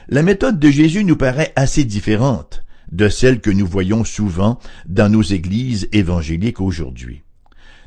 La 0.09 0.21
méthode 0.21 0.59
de 0.59 0.69
Jésus 0.69 1.03
nous 1.03 1.15
paraît 1.15 1.53
assez 1.55 1.85
différente 1.85 2.63
de 2.91 3.09
celle 3.09 3.39
que 3.39 3.49
nous 3.49 3.65
voyons 3.65 4.03
souvent 4.03 4.59
dans 4.85 5.09
nos 5.09 5.21
églises 5.21 5.87
évangéliques 5.91 6.61
aujourd'hui. 6.61 7.23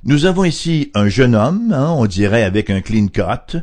Nous 0.04 0.24
avons 0.24 0.44
ici 0.44 0.90
un 0.94 1.08
jeune 1.08 1.34
homme, 1.34 1.72
hein, 1.72 1.90
on 1.96 2.06
dirait 2.06 2.44
avec 2.44 2.70
un 2.70 2.80
clean 2.80 3.08
cut, 3.08 3.58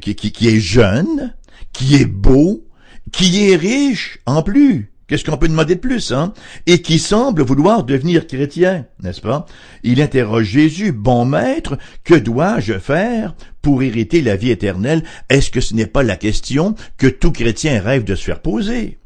qui, 0.00 0.48
est 0.48 0.60
jeune, 0.60 1.34
qui 1.72 1.96
est 1.96 2.06
beau, 2.06 2.66
qui 3.12 3.50
est 3.50 3.56
riche 3.56 4.18
en 4.26 4.42
plus. 4.42 4.93
Qu'est-ce 5.06 5.24
qu'on 5.24 5.36
peut 5.36 5.48
demander 5.48 5.74
de 5.74 5.80
plus, 5.80 6.12
hein? 6.12 6.32
Et 6.66 6.80
qui 6.80 6.98
semble 6.98 7.42
vouloir 7.42 7.84
devenir 7.84 8.26
chrétien, 8.26 8.86
n'est-ce 9.02 9.20
pas? 9.20 9.44
Il 9.82 10.00
interroge 10.00 10.46
Jésus, 10.46 10.92
bon 10.92 11.26
maître, 11.26 11.76
que 12.04 12.14
dois-je 12.14 12.78
faire 12.78 13.34
pour 13.60 13.82
hériter 13.82 14.22
la 14.22 14.36
vie 14.36 14.50
éternelle? 14.50 15.04
Est-ce 15.28 15.50
que 15.50 15.60
ce 15.60 15.74
n'est 15.74 15.86
pas 15.86 16.02
la 16.02 16.16
question 16.16 16.74
que 16.96 17.06
tout 17.06 17.32
chrétien 17.32 17.82
rêve 17.82 18.04
de 18.04 18.14
se 18.14 18.24
faire 18.24 18.40
poser? 18.40 18.98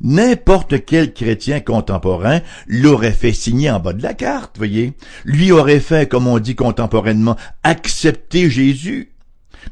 N'importe 0.00 0.84
quel 0.84 1.12
chrétien 1.12 1.60
contemporain 1.60 2.40
l'aurait 2.66 3.12
fait 3.12 3.34
signer 3.34 3.70
en 3.70 3.80
bas 3.80 3.92
de 3.92 4.02
la 4.02 4.14
carte, 4.14 4.56
voyez. 4.56 4.94
Lui 5.24 5.52
aurait 5.52 5.80
fait, 5.80 6.08
comme 6.08 6.26
on 6.26 6.38
dit 6.38 6.54
contemporainement, 6.56 7.36
accepter 7.62 8.50
Jésus, 8.50 9.12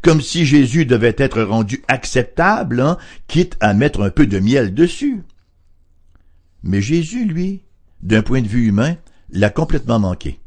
comme 0.03 0.21
si 0.21 0.45
Jésus 0.45 0.85
devait 0.85 1.17
être 1.17 1.43
rendu 1.43 1.83
acceptable, 1.89 2.81
hein, 2.81 2.99
quitte 3.27 3.57
à 3.61 3.73
mettre 3.73 4.03
un 4.03 4.11
peu 4.11 4.27
de 4.27 4.39
miel 4.39 4.75
dessus. 4.75 5.23
Mais 6.63 6.81
Jésus, 6.83 7.25
lui, 7.25 7.63
d'un 8.03 8.23
point 8.23 8.43
de 8.43 8.49
vue 8.49 8.67
humain, 8.67 8.97
l'a 9.31 9.51
complètement 9.51 9.99
manqué. 9.99 10.41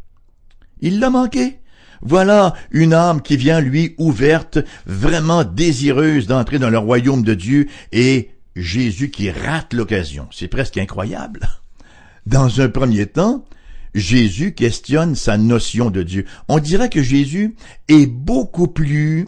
Il 0.82 1.00
l'a 1.00 1.10
manqué. 1.10 1.60
Voilà 2.02 2.56
une 2.72 2.94
âme 2.94 3.22
qui 3.22 3.38
vient, 3.38 3.60
lui, 3.60 3.94
ouverte, 3.98 4.60
vraiment 4.86 5.44
désireuse 5.44 6.26
d'entrer 6.26 6.58
dans 6.58 6.72
le 6.72 6.80
royaume 6.80 7.24
de 7.24 7.36
Dieu 7.36 7.68
et 7.92 8.32
Jésus 8.56 9.12
qui 9.12 9.30
rate 9.30 9.74
l'occasion. 9.74 10.28
C'est 10.32 10.48
presque 10.48 10.78
incroyable. 10.78 11.48
Dans 12.26 12.62
un 12.62 12.70
premier 12.70 13.06
temps, 13.06 13.46
Jésus 13.94 14.54
questionne 14.54 15.16
sa 15.16 15.38
notion 15.38 15.90
de 15.90 16.04
Dieu. 16.04 16.26
On 16.48 16.60
dirait 16.60 16.90
que 16.90 17.04
Jésus 17.04 17.56
est 17.88 18.08
beaucoup 18.08 18.68
plus, 18.68 19.28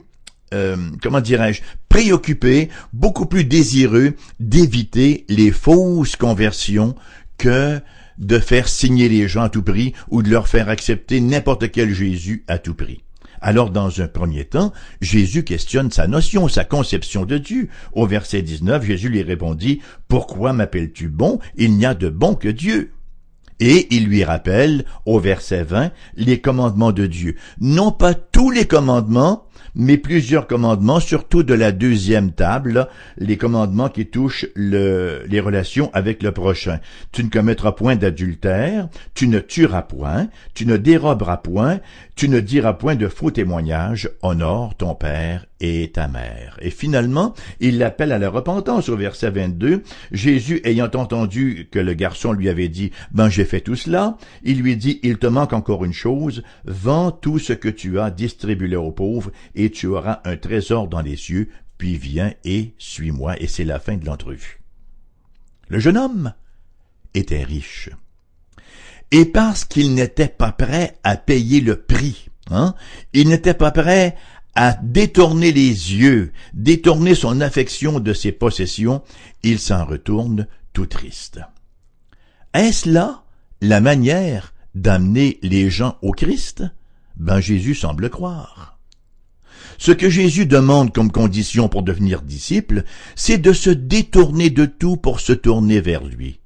euh, 0.54 0.78
comment 1.02 1.22
dirais-je, 1.22 1.62
préoccupé, 1.90 2.70
beaucoup 2.94 3.26
plus 3.26 3.44
désireux 3.44 4.14
d'éviter 4.40 5.26
les 5.30 5.52
fausses 5.52 6.16
conversions 6.16 6.96
que 7.38 7.80
de 8.18 8.40
faire 8.40 8.68
signer 8.68 9.10
les 9.10 9.28
gens 9.28 9.44
à 9.44 9.50
tout 9.50 9.64
prix 9.64 9.94
ou 10.10 10.22
de 10.22 10.30
leur 10.30 10.48
faire 10.48 10.70
accepter 10.70 11.20
n'importe 11.20 11.72
quel 11.72 11.94
Jésus 11.94 12.44
à 12.48 12.58
tout 12.58 12.76
prix. 12.76 13.04
Alors 13.42 13.72
dans 13.72 14.00
un 14.00 14.08
premier 14.08 14.46
temps, 14.46 14.72
Jésus 15.02 15.44
questionne 15.44 15.92
sa 15.92 16.08
notion, 16.08 16.48
sa 16.48 16.64
conception 16.64 17.26
de 17.26 17.38
Dieu. 17.38 17.68
Au 17.92 18.08
verset 18.08 18.42
19, 18.42 18.86
Jésus 18.86 19.10
lui 19.10 19.22
répondit, 19.22 19.82
Pourquoi 20.08 20.54
m'appelles-tu 20.54 21.10
bon? 21.10 21.40
Il 21.58 21.74
n'y 21.74 21.86
a 21.86 21.94
de 21.94 22.08
bon 22.08 22.36
que 22.36 22.48
Dieu. 22.48 22.94
Et 23.60 23.94
il 23.94 24.06
lui 24.06 24.24
rappelle, 24.24 24.86
au 25.06 25.20
verset 25.20 25.64
20, 25.64 25.92
les 26.16 26.40
commandements 26.40 26.94
de 26.94 27.06
Dieu. 27.06 27.36
Non 27.60 27.92
pas 27.92 28.14
tous 28.14 28.50
les 28.50 28.66
commandements, 28.66 29.46
mais 29.76 29.98
plusieurs 29.98 30.48
commandements, 30.48 31.00
surtout 31.00 31.44
de 31.44 31.54
la 31.54 31.72
deuxième 31.72 32.32
table, 32.32 32.88
les 33.18 33.38
commandements 33.38 33.90
qui 33.90 34.06
touchent 34.06 34.46
le, 34.56 35.24
les 35.28 35.40
relations 35.40 35.90
avec 35.94 36.24
le 36.24 36.32
prochain. 36.32 36.80
Tu 37.12 37.24
ne 37.24 37.30
commettras 37.30 37.72
point 37.72 37.96
d'adultère, 37.96 38.90
tu 39.14 39.28
ne 39.28 39.40
tueras 39.40 39.84
point, 39.84 40.28
tu 40.54 40.66
ne 40.66 40.78
déroberas 40.78 41.38
point, 41.38 41.80
tu 42.16 42.30
ne 42.30 42.40
diras 42.40 42.74
point 42.74 42.96
de 42.96 43.08
faux 43.08 43.32
témoignages, 43.32 44.10
honore 44.22 44.76
ton 44.76 44.94
père 44.94 45.46
et 45.60 45.92
ta 45.94 46.08
mère. 46.08 46.58
Et 46.62 46.70
finalement, 46.70 47.34
il 47.60 47.78
l'appelle 47.78 48.12
à 48.12 48.20
la 48.20 48.30
repentance 48.30 48.90
au 48.90 48.98
verset 48.98 49.32
22. 49.32 49.82
Jésus 50.12 50.62
ayant 50.66 50.92
entendu 50.94 51.70
que 51.72 51.80
le 51.80 51.94
garçon 51.94 52.34
lui 52.34 52.50
avait 52.50 52.68
dit, 52.68 52.92
ben 53.12 53.30
j'ai 53.30 53.46
fait 53.46 53.62
tout 53.62 53.76
cela, 53.76 54.18
il 54.44 54.62
lui 54.62 54.76
dit, 54.76 55.00
il 55.04 55.18
te 55.18 55.28
manque 55.28 55.54
encore 55.54 55.86
une 55.86 55.94
chose, 55.94 56.44
vends 56.66 57.12
tout 57.12 57.40
ce 57.40 57.54
que 57.54 57.70
tu 57.70 58.00
as, 58.00 58.12
distribue-le 58.12 58.78
aux 58.78 58.92
pauvres, 58.92 59.32
et 59.56 59.70
tu 59.70 59.88
auras 59.88 60.22
un 60.26 60.38
trésor 60.38 60.88
dans 60.88 61.02
les 61.02 61.18
cieux, 61.18 61.50
puis 61.78 61.98
viens 61.98 62.34
et 62.44 62.74
suis-moi, 62.78 63.40
et 63.42 63.48
c'est 63.48 63.66
la 63.66 63.80
fin 63.80 63.98
de 63.98 64.06
l'entrevue. 64.06 64.62
Le 65.68 65.80
jeune 65.80 65.98
homme 65.98 66.34
était 67.14 67.44
riche. 67.44 67.90
Et 69.12 69.26
parce 69.26 69.66
qu'il 69.66 69.94
n'était 69.94 70.28
pas 70.28 70.52
prêt 70.52 70.98
à 71.04 71.18
payer 71.18 71.62
le 71.62 71.82
prix, 71.82 72.30
hein, 72.50 72.74
il 73.14 73.30
n'était 73.30 73.54
pas 73.54 73.72
prêt 73.72 74.16
à 74.56 74.78
détourner 74.82 75.52
les 75.52 75.70
yeux, 75.70 76.32
détourner 76.54 77.16
son 77.16 77.42
affection 77.42 78.00
de 78.00 78.14
ses 78.14 78.32
possessions, 78.32 79.04
il 79.42 79.60
s'en 79.60 79.86
retourne 79.86 80.48
tout 80.74 80.86
triste. 80.86 81.40
Est-ce 82.54 82.90
là 82.90 83.24
la 83.62 83.82
manière 83.82 84.54
d'amener 84.76 85.40
les 85.42 85.70
gens 85.70 85.98
au 86.02 86.12
Christ? 86.12 86.64
Ben 87.16 87.40
Jésus 87.40 87.76
semble 87.76 88.10
croire. 88.10 88.73
Ce 89.78 89.92
que 89.92 90.10
Jésus 90.10 90.46
demande 90.46 90.94
comme 90.94 91.12
condition 91.12 91.68
pour 91.68 91.84
devenir 91.84 92.22
disciple, 92.22 92.84
c'est 93.16 93.38
de 93.38 93.54
se 93.54 93.70
détourner 93.70 94.50
de 94.50 94.66
tout 94.66 94.98
pour 94.98 95.20
se 95.20 95.34
tourner 95.34 95.82
vers 95.82 96.04
lui. 96.04 96.40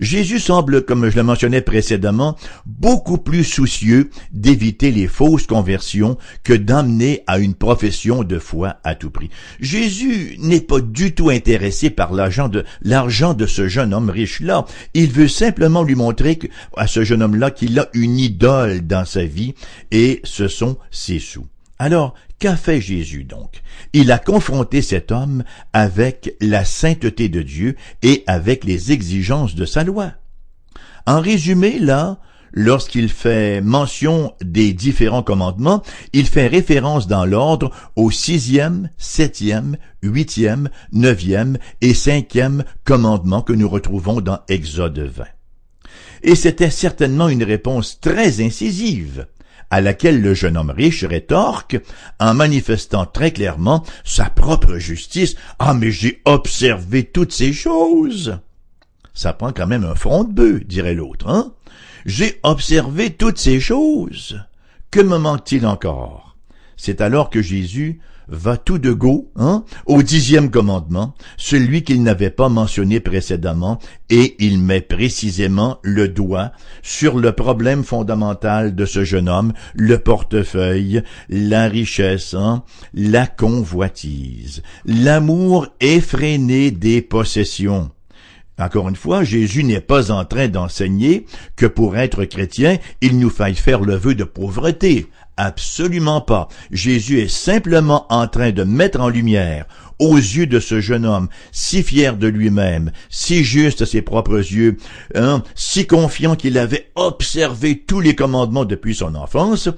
Jésus 0.00 0.40
semble, 0.40 0.82
comme 0.84 1.10
je 1.10 1.16
le 1.16 1.22
mentionnais 1.22 1.60
précédemment, 1.60 2.36
beaucoup 2.64 3.18
plus 3.18 3.44
soucieux 3.44 4.08
d'éviter 4.32 4.90
les 4.90 5.06
fausses 5.06 5.46
conversions 5.46 6.16
que 6.42 6.54
d'emmener 6.54 7.22
à 7.26 7.38
une 7.38 7.54
profession 7.54 8.24
de 8.24 8.38
foi 8.38 8.76
à 8.82 8.94
tout 8.94 9.10
prix. 9.10 9.28
Jésus 9.60 10.36
n'est 10.38 10.62
pas 10.62 10.80
du 10.80 11.14
tout 11.14 11.28
intéressé 11.28 11.90
par 11.90 12.14
l'argent 12.14 12.48
de, 12.48 12.64
l'argent 12.80 13.34
de 13.34 13.44
ce 13.44 13.68
jeune 13.68 13.92
homme 13.92 14.08
riche-là. 14.08 14.64
Il 14.94 15.10
veut 15.10 15.28
simplement 15.28 15.82
lui 15.82 15.94
montrer 15.94 16.38
à 16.78 16.86
ce 16.86 17.04
jeune 17.04 17.22
homme-là 17.22 17.50
qu'il 17.50 17.78
a 17.78 17.88
une 17.92 18.18
idole 18.18 18.86
dans 18.86 19.04
sa 19.04 19.24
vie 19.24 19.54
et 19.90 20.20
ce 20.24 20.48
sont 20.48 20.78
ses 20.90 21.18
sous. 21.18 21.46
Alors, 21.78 22.14
qu'a 22.40 22.56
fait 22.56 22.80
Jésus 22.80 23.22
donc? 23.22 23.62
Il 23.92 24.10
a 24.10 24.18
confronté 24.18 24.82
cet 24.82 25.12
homme 25.12 25.44
avec 25.72 26.34
la 26.40 26.64
sainteté 26.64 27.28
de 27.28 27.42
Dieu 27.42 27.76
et 28.02 28.24
avec 28.26 28.64
les 28.64 28.90
exigences 28.90 29.54
de 29.54 29.66
sa 29.66 29.84
loi. 29.84 30.14
En 31.06 31.20
résumé, 31.20 31.78
là, 31.78 32.18
lorsqu'il 32.52 33.08
fait 33.08 33.60
mention 33.60 34.32
des 34.42 34.72
différents 34.72 35.22
commandements, 35.22 35.82
il 36.12 36.26
fait 36.26 36.46
référence 36.46 37.06
dans 37.06 37.24
l'ordre 37.24 37.70
au 37.94 38.10
sixième, 38.10 38.90
septième, 38.96 39.76
huitième, 40.02 40.70
neuvième 40.92 41.58
et 41.80 41.94
cinquième 41.94 42.64
commandement 42.84 43.42
que 43.42 43.52
nous 43.52 43.68
retrouvons 43.68 44.20
dans 44.20 44.40
Exode 44.48 44.98
20. 44.98 45.24
Et 46.22 46.34
c'était 46.34 46.70
certainement 46.70 47.28
une 47.28 47.44
réponse 47.44 48.00
très 48.00 48.44
incisive 48.44 49.26
à 49.70 49.80
laquelle 49.80 50.20
le 50.20 50.34
jeune 50.34 50.56
homme 50.56 50.70
riche 50.70 51.04
rétorque 51.04 51.78
en 52.18 52.34
manifestant 52.34 53.06
très 53.06 53.30
clairement 53.30 53.84
sa 54.04 54.28
propre 54.28 54.76
justice. 54.78 55.36
Ah, 55.58 55.74
mais 55.74 55.90
j'ai 55.90 56.20
observé 56.24 57.04
toutes 57.04 57.32
ces 57.32 57.52
choses. 57.52 58.38
Ça 59.14 59.32
prend 59.32 59.52
quand 59.52 59.66
même 59.66 59.84
un 59.84 59.94
front 59.94 60.24
de 60.24 60.32
bœuf, 60.32 60.64
dirait 60.64 60.94
l'autre, 60.94 61.28
hein? 61.28 61.52
J'ai 62.06 62.40
observé 62.42 63.10
toutes 63.10 63.38
ces 63.38 63.60
choses. 63.60 64.40
Que 64.90 65.00
me 65.00 65.18
manque-t-il 65.18 65.66
encore? 65.66 66.36
C'est 66.76 67.00
alors 67.00 67.30
que 67.30 67.42
Jésus 67.42 68.00
va 68.28 68.56
tout 68.56 68.78
de 68.78 68.92
go 68.92 69.30
hein, 69.36 69.64
au 69.86 70.02
dixième 70.02 70.50
commandement, 70.50 71.14
celui 71.36 71.82
qu'il 71.82 72.02
n'avait 72.02 72.30
pas 72.30 72.48
mentionné 72.48 73.00
précédemment, 73.00 73.78
et 74.08 74.36
il 74.38 74.60
met 74.60 74.80
précisément 74.80 75.78
le 75.82 76.08
doigt 76.08 76.52
sur 76.82 77.18
le 77.18 77.32
problème 77.32 77.84
fondamental 77.84 78.74
de 78.74 78.84
ce 78.84 79.04
jeune 79.04 79.28
homme, 79.28 79.52
le 79.74 79.98
portefeuille, 79.98 81.02
la 81.28 81.68
richesse, 81.68 82.34
hein, 82.34 82.64
la 82.94 83.26
convoitise, 83.26 84.62
l'amour 84.84 85.68
effréné 85.80 86.70
des 86.70 87.02
possessions. 87.02 87.90
Encore 88.60 88.90
une 88.90 88.96
fois, 88.96 89.24
Jésus 89.24 89.64
n'est 89.64 89.80
pas 89.80 90.10
en 90.10 90.26
train 90.26 90.48
d'enseigner 90.48 91.24
que 91.56 91.64
pour 91.64 91.96
être 91.96 92.24
chrétien, 92.24 92.76
il 93.00 93.18
nous 93.18 93.30
faille 93.30 93.54
faire 93.54 93.80
le 93.80 93.94
vœu 93.94 94.14
de 94.14 94.24
pauvreté. 94.24 95.06
Absolument 95.42 96.20
pas. 96.20 96.48
Jésus 96.70 97.18
est 97.20 97.34
simplement 97.34 98.04
en 98.12 98.28
train 98.28 98.50
de 98.50 98.62
mettre 98.62 99.00
en 99.00 99.08
lumière 99.08 99.64
aux 99.98 100.18
yeux 100.18 100.46
de 100.46 100.60
ce 100.60 100.82
jeune 100.82 101.06
homme, 101.06 101.30
si 101.50 101.82
fier 101.82 102.18
de 102.18 102.26
lui-même, 102.26 102.92
si 103.08 103.42
juste 103.42 103.80
à 103.80 103.86
ses 103.86 104.02
propres 104.02 104.36
yeux, 104.36 104.76
hein, 105.14 105.42
si 105.54 105.86
confiant 105.86 106.36
qu'il 106.36 106.58
avait 106.58 106.90
observé 106.94 107.78
tous 107.78 108.00
les 108.00 108.14
commandements 108.14 108.66
depuis 108.66 108.94
son 108.94 109.14
enfance, 109.14 109.70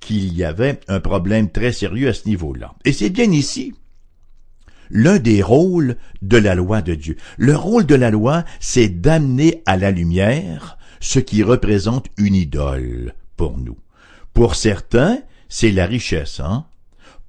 qu'il 0.00 0.34
y 0.34 0.42
avait 0.42 0.80
un 0.88 1.00
problème 1.00 1.50
très 1.50 1.72
sérieux 1.72 2.08
à 2.08 2.14
ce 2.14 2.26
niveau-là. 2.26 2.72
Et 2.86 2.94
c'est 2.94 3.10
bien 3.10 3.30
ici 3.30 3.74
l'un 4.88 5.18
des 5.18 5.42
rôles 5.42 5.96
de 6.22 6.38
la 6.38 6.54
loi 6.54 6.80
de 6.80 6.94
Dieu. 6.94 7.18
Le 7.36 7.54
rôle 7.54 7.84
de 7.84 7.94
la 7.94 8.10
loi, 8.10 8.44
c'est 8.58 8.88
d'amener 8.88 9.62
à 9.66 9.76
la 9.76 9.90
lumière 9.90 10.78
ce 10.98 11.18
qui 11.18 11.42
représente 11.42 12.06
une 12.16 12.34
idole 12.34 13.14
pour 13.36 13.58
nous. 13.58 13.76
Pour 14.34 14.54
certains, 14.54 15.18
c'est 15.48 15.72
la 15.72 15.86
richesse, 15.86 16.40
hein? 16.40 16.66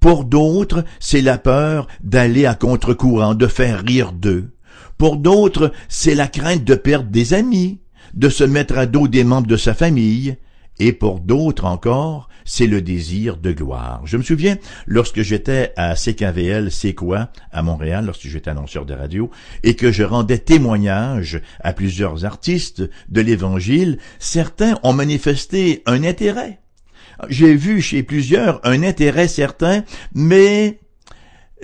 Pour 0.00 0.24
d'autres, 0.24 0.84
c'est 0.98 1.20
la 1.20 1.38
peur 1.38 1.86
d'aller 2.02 2.44
à 2.46 2.56
contre-courant, 2.56 3.34
de 3.34 3.46
faire 3.46 3.84
rire 3.84 4.12
d'eux. 4.12 4.50
Pour 4.98 5.16
d'autres, 5.16 5.72
c'est 5.88 6.16
la 6.16 6.26
crainte 6.26 6.64
de 6.64 6.74
perdre 6.74 7.10
des 7.10 7.34
amis, 7.34 7.80
de 8.14 8.28
se 8.28 8.44
mettre 8.44 8.78
à 8.78 8.86
dos 8.86 9.06
des 9.06 9.24
membres 9.24 9.46
de 9.46 9.56
sa 9.56 9.74
famille. 9.74 10.36
Et 10.78 10.92
pour 10.92 11.20
d'autres 11.20 11.66
encore, 11.66 12.28
c'est 12.44 12.66
le 12.66 12.82
désir 12.82 13.36
de 13.36 13.52
gloire. 13.52 14.02
Je 14.04 14.16
me 14.16 14.22
souviens, 14.22 14.56
lorsque 14.86 15.22
j'étais 15.22 15.72
à 15.76 15.94
CKVL, 15.94 16.72
c'est 16.72 16.94
quoi, 16.94 17.30
à 17.52 17.62
Montréal, 17.62 18.06
lorsque 18.06 18.26
j'étais 18.26 18.50
annonceur 18.50 18.84
de 18.86 18.94
radio, 18.94 19.30
et 19.62 19.76
que 19.76 19.92
je 19.92 20.02
rendais 20.02 20.38
témoignage 20.38 21.40
à 21.60 21.72
plusieurs 21.72 22.24
artistes 22.24 22.82
de 23.08 23.20
l'Évangile, 23.20 23.98
certains 24.18 24.78
ont 24.82 24.92
manifesté 24.92 25.82
un 25.86 26.02
intérêt 26.02 26.61
j'ai 27.28 27.54
vu 27.54 27.80
chez 27.80 28.02
plusieurs 28.02 28.60
un 28.64 28.82
intérêt 28.82 29.28
certain, 29.28 29.84
mais 30.14 30.78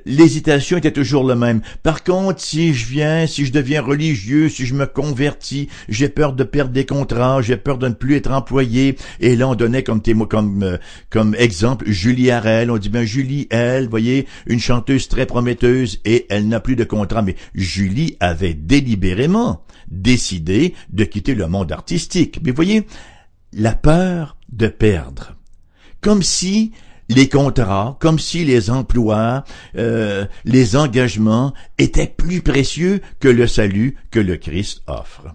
l'hésitation 0.04 0.78
était 0.78 0.92
toujours 0.92 1.24
la 1.24 1.34
même. 1.34 1.60
Par 1.82 2.02
contre, 2.02 2.40
si 2.40 2.74
je 2.74 2.86
viens, 2.86 3.26
si 3.26 3.44
je 3.44 3.52
deviens 3.52 3.82
religieux, 3.82 4.48
si 4.48 4.66
je 4.66 4.74
me 4.74 4.86
convertis, 4.86 5.68
j'ai 5.88 6.08
peur 6.08 6.32
de 6.32 6.44
perdre 6.44 6.72
des 6.72 6.86
contrats, 6.86 7.42
j'ai 7.42 7.56
peur 7.56 7.78
de 7.78 7.88
ne 7.88 7.94
plus 7.94 8.16
être 8.16 8.32
employé. 8.32 8.96
Et 9.20 9.36
là, 9.36 9.48
on 9.48 9.54
donnait 9.54 9.82
comme 9.82 10.02
comme 10.28 10.62
euh, 10.62 10.78
comme 11.10 11.34
exemple 11.36 11.90
Julie 11.90 12.30
Harel. 12.30 12.70
On 12.70 12.78
dit 12.78 12.88
ben 12.88 13.04
Julie, 13.04 13.46
elle, 13.50 13.88
voyez, 13.88 14.26
une 14.46 14.60
chanteuse 14.60 15.08
très 15.08 15.26
prometteuse 15.26 16.00
et 16.04 16.26
elle 16.30 16.48
n'a 16.48 16.60
plus 16.60 16.76
de 16.76 16.84
contrat. 16.84 17.22
Mais 17.22 17.36
Julie 17.54 18.16
avait 18.20 18.54
délibérément 18.54 19.64
décidé 19.88 20.74
de 20.90 21.04
quitter 21.04 21.34
le 21.34 21.48
monde 21.48 21.72
artistique. 21.72 22.40
Mais 22.44 22.52
voyez, 22.52 22.86
la 23.52 23.74
peur 23.74 24.36
de 24.52 24.68
perdre 24.68 25.37
comme 26.00 26.22
si 26.22 26.72
les 27.08 27.28
contrats, 27.28 27.96
comme 28.00 28.18
si 28.18 28.44
les 28.44 28.70
emplois, 28.70 29.44
euh, 29.76 30.26
les 30.44 30.76
engagements 30.76 31.54
étaient 31.78 32.06
plus 32.06 32.42
précieux 32.42 33.00
que 33.20 33.28
le 33.28 33.46
salut 33.46 33.96
que 34.10 34.20
le 34.20 34.36
Christ 34.36 34.82
offre. 34.86 35.34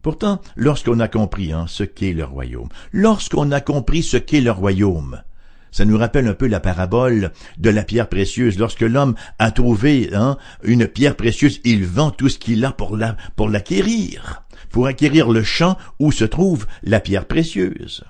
Pourtant, 0.00 0.40
lorsqu'on 0.56 0.98
a 0.98 1.08
compris 1.08 1.52
hein, 1.52 1.66
ce 1.68 1.84
qu'est 1.84 2.12
le 2.12 2.24
royaume, 2.24 2.68
lorsqu'on 2.92 3.52
a 3.52 3.60
compris 3.60 4.02
ce 4.02 4.16
qu'est 4.16 4.40
le 4.40 4.50
royaume, 4.50 5.22
ça 5.70 5.84
nous 5.84 5.96
rappelle 5.96 6.26
un 6.26 6.34
peu 6.34 6.46
la 6.46 6.60
parabole 6.60 7.32
de 7.56 7.70
la 7.70 7.82
pierre 7.82 8.08
précieuse. 8.08 8.58
Lorsque 8.58 8.82
l'homme 8.82 9.14
a 9.38 9.50
trouvé 9.50 10.10
hein, 10.12 10.36
une 10.64 10.86
pierre 10.86 11.16
précieuse, 11.16 11.60
il 11.64 11.86
vend 11.86 12.10
tout 12.10 12.28
ce 12.28 12.38
qu'il 12.38 12.64
a 12.64 12.72
pour 12.72 12.96
la 12.96 13.16
pour 13.36 13.48
l'acquérir, 13.48 14.42
pour 14.70 14.86
acquérir 14.86 15.30
le 15.30 15.42
champ 15.42 15.78
où 15.98 16.12
se 16.12 16.24
trouve 16.24 16.66
la 16.82 17.00
pierre 17.00 17.26
précieuse. 17.26 18.04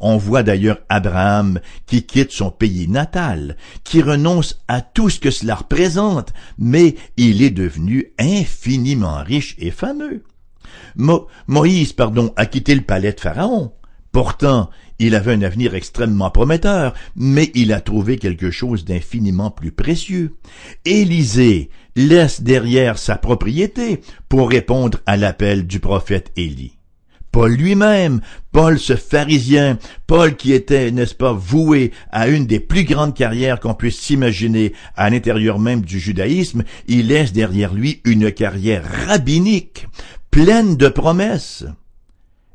On 0.00 0.16
voit 0.16 0.42
d'ailleurs 0.42 0.80
Abraham 0.88 1.60
qui 1.86 2.04
quitte 2.04 2.32
son 2.32 2.50
pays 2.50 2.88
natal, 2.88 3.56
qui 3.84 4.02
renonce 4.02 4.60
à 4.68 4.80
tout 4.80 5.10
ce 5.10 5.20
que 5.20 5.30
cela 5.30 5.56
représente, 5.56 6.32
mais 6.58 6.96
il 7.16 7.42
est 7.42 7.50
devenu 7.50 8.12
infiniment 8.18 9.22
riche 9.22 9.56
et 9.58 9.70
fameux. 9.70 10.22
Moïse, 11.46 11.92
pardon, 11.92 12.32
a 12.36 12.46
quitté 12.46 12.74
le 12.74 12.82
palais 12.82 13.12
de 13.12 13.20
Pharaon. 13.20 13.72
Pourtant, 14.12 14.70
il 14.98 15.14
avait 15.14 15.34
un 15.34 15.42
avenir 15.42 15.74
extrêmement 15.74 16.30
prometteur, 16.30 16.94
mais 17.16 17.50
il 17.54 17.72
a 17.72 17.80
trouvé 17.80 18.16
quelque 18.16 18.50
chose 18.50 18.84
d'infiniment 18.84 19.50
plus 19.50 19.72
précieux. 19.72 20.36
Élisée 20.86 21.70
laisse 21.96 22.40
derrière 22.40 22.98
sa 22.98 23.16
propriété 23.16 24.00
pour 24.28 24.48
répondre 24.48 24.98
à 25.04 25.16
l'appel 25.16 25.66
du 25.66 25.80
prophète 25.80 26.32
Élie. 26.36 26.75
Paul 27.36 27.52
lui-même, 27.52 28.22
Paul 28.50 28.78
ce 28.78 28.96
pharisien, 28.96 29.78
Paul 30.06 30.36
qui 30.36 30.54
était, 30.54 30.90
n'est-ce 30.90 31.14
pas, 31.14 31.34
voué 31.34 31.92
à 32.10 32.28
une 32.28 32.46
des 32.46 32.60
plus 32.60 32.84
grandes 32.84 33.12
carrières 33.12 33.60
qu'on 33.60 33.74
puisse 33.74 34.00
s'imaginer 34.00 34.72
à 34.94 35.10
l'intérieur 35.10 35.58
même 35.58 35.82
du 35.82 36.00
judaïsme, 36.00 36.62
il 36.88 37.08
laisse 37.08 37.34
derrière 37.34 37.74
lui 37.74 38.00
une 38.06 38.32
carrière 38.32 38.90
rabbinique, 39.06 39.86
pleine 40.30 40.78
de 40.78 40.88
promesses. 40.88 41.66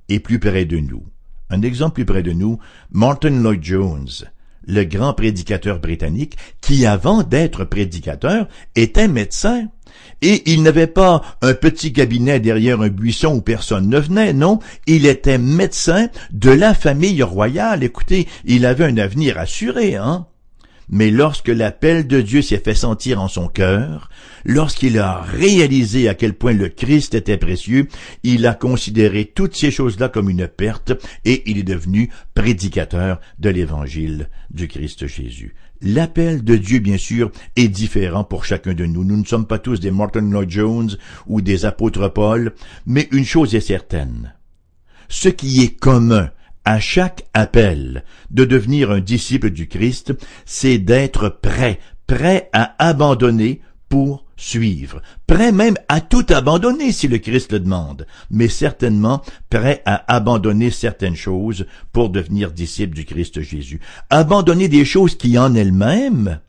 Et 0.09 0.19
plus 0.19 0.39
près 0.39 0.65
de 0.65 0.79
nous, 0.79 1.03
un 1.51 1.61
exemple 1.61 1.93
plus 1.93 2.05
près 2.05 2.23
de 2.23 2.31
nous, 2.31 2.57
Martin 2.89 3.39
Lloyd 3.39 3.63
Jones, 3.63 4.09
le 4.67 4.84
grand 4.84 5.13
prédicateur 5.13 5.80
britannique, 5.80 6.38
qui 6.62 6.86
avant 6.86 7.24
d'être 7.24 7.63
prédicateur 7.63 8.47
était 8.76 9.08
médecin. 9.08 9.67
Et 10.21 10.43
il 10.52 10.62
n'avait 10.63 10.88
pas 10.88 11.21
un 11.41 11.54
petit 11.54 11.93
cabinet 11.93 12.39
derrière 12.39 12.82
un 12.82 12.89
buisson 12.89 13.36
où 13.36 13.41
personne 13.41 13.89
ne 13.89 13.97
venait, 13.97 14.34
non, 14.34 14.60
il 14.86 15.06
était 15.06 15.39
médecin 15.39 16.10
de 16.32 16.52
la 16.52 16.74
famille 16.74 17.24
royale. 17.24 17.84
Écoutez, 17.84 18.28
il 18.45 18.65
avait 18.65 18.86
un 18.86 18.97
avenir 18.97 19.38
assuré, 19.38 19.95
hein. 19.95 20.28
Mais 20.91 21.10
lorsque 21.10 21.47
l'appel 21.47 22.06
de 22.06 22.19
Dieu 22.19 22.41
s'est 22.41 22.62
fait 22.63 22.75
sentir 22.75 23.21
en 23.21 23.30
son 23.30 23.47
cœur, 23.47 24.10
lorsqu'il 24.43 24.99
a 24.99 25.21
réalisé 25.21 26.10
à 26.10 26.15
quel 26.15 26.34
point 26.34 26.51
le 26.51 26.67
Christ 26.67 27.15
était 27.15 27.38
précieux, 27.38 27.88
il 28.23 28.45
a 28.45 28.54
considéré 28.54 29.25
toutes 29.25 29.56
ces 29.56 29.71
choses-là 29.71 30.10
comme 30.10 30.30
une 30.30 30.49
perte 30.49 30.91
et 31.23 31.49
il 31.49 31.58
est 31.58 31.63
devenu 31.63 32.10
prédicateur 32.34 33.21
de 33.39 33.49
l'évangile 33.49 34.30
du 34.49 34.67
Christ 34.67 35.08
Jésus. 35.08 35.56
L'appel 35.82 36.43
de 36.43 36.58
Dieu, 36.58 36.80
bien 36.80 36.97
sûr, 36.97 37.32
est 37.56 37.69
différent 37.69 38.25
pour 38.25 38.43
chacun 38.43 38.73
de 38.73 38.86
nous. 38.86 39.06
Nous 39.06 39.17
ne 39.17 39.25
sommes 39.25 39.47
pas 39.47 39.60
tous 39.60 39.80
des 39.80 39.91
Martin 39.91 40.30
Lloyd 40.30 40.49
Jones 40.49 40.91
ou 41.25 41.41
des 41.41 41.65
apôtres 41.65 42.10
Paul, 42.10 42.54
mais 42.86 43.08
une 43.12 43.25
chose 43.25 43.56
est 43.56 43.62
certaine. 43.62 44.36
Ce 45.08 45.30
qui 45.30 45.63
est 45.63 45.80
commun 45.80 46.30
à 46.65 46.80
chaque 46.80 47.26
appel 47.34 48.04
de 48.30 48.45
devenir 48.45 48.91
un 48.91 49.00
disciple 49.00 49.50
du 49.50 49.67
Christ, 49.67 50.13
c'est 50.45 50.78
d'être 50.78 51.30
prêt, 51.30 51.80
prêt 52.08 52.50
à 52.54 52.76
abandonner 52.80 53.62
pour 53.89 54.26
suivre, 54.38 55.02
prêt 55.28 55.52
même 55.52 55.76
à 55.88 56.02
tout 56.02 56.26
abandonner 56.30 56.91
si 56.91 57.08
le 57.08 57.19
Christ 57.19 57.52
le 57.52 57.60
demande, 57.60 58.08
mais 58.30 58.47
certainement 58.47 59.21
prêt 59.50 59.82
à 59.86 60.13
abandonner 60.13 60.71
certaines 60.71 61.15
choses 61.15 61.65
pour 61.91 62.10
devenir 62.10 62.52
disciple 62.52 62.95
du 62.95 63.06
Christ 63.06 63.41
Jésus. 63.41 63.80
Abandonner 64.10 64.67
des 64.67 64.86
choses 64.86 65.15
qui 65.15 65.38
en 65.38 65.54
elles-mêmes 65.54 66.39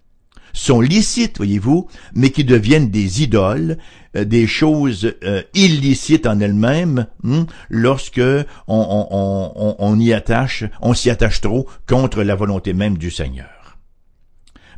sont 0.53 0.81
licites, 0.81 1.39
voyez-vous, 1.39 1.89
mais 2.15 2.31
qui 2.31 2.45
deviennent 2.45 2.91
des 2.91 3.23
idoles, 3.23 3.79
euh, 4.17 4.25
des 4.25 4.47
choses 4.47 5.15
euh, 5.25 5.43
illicites 5.55 6.27
en 6.27 6.41
elles-mêmes, 6.41 7.07
hein, 7.25 7.47
lorsque 7.71 8.21
y 9.99 10.13
attache, 10.13 10.65
on 10.81 10.95
s'y 10.95 11.11
attache 11.11 11.41
trop 11.41 11.69
contre 11.87 12.23
la 12.23 12.35
volonté 12.35 12.73
même 12.73 12.99
du 12.99 13.11
Seigneur. 13.11 13.79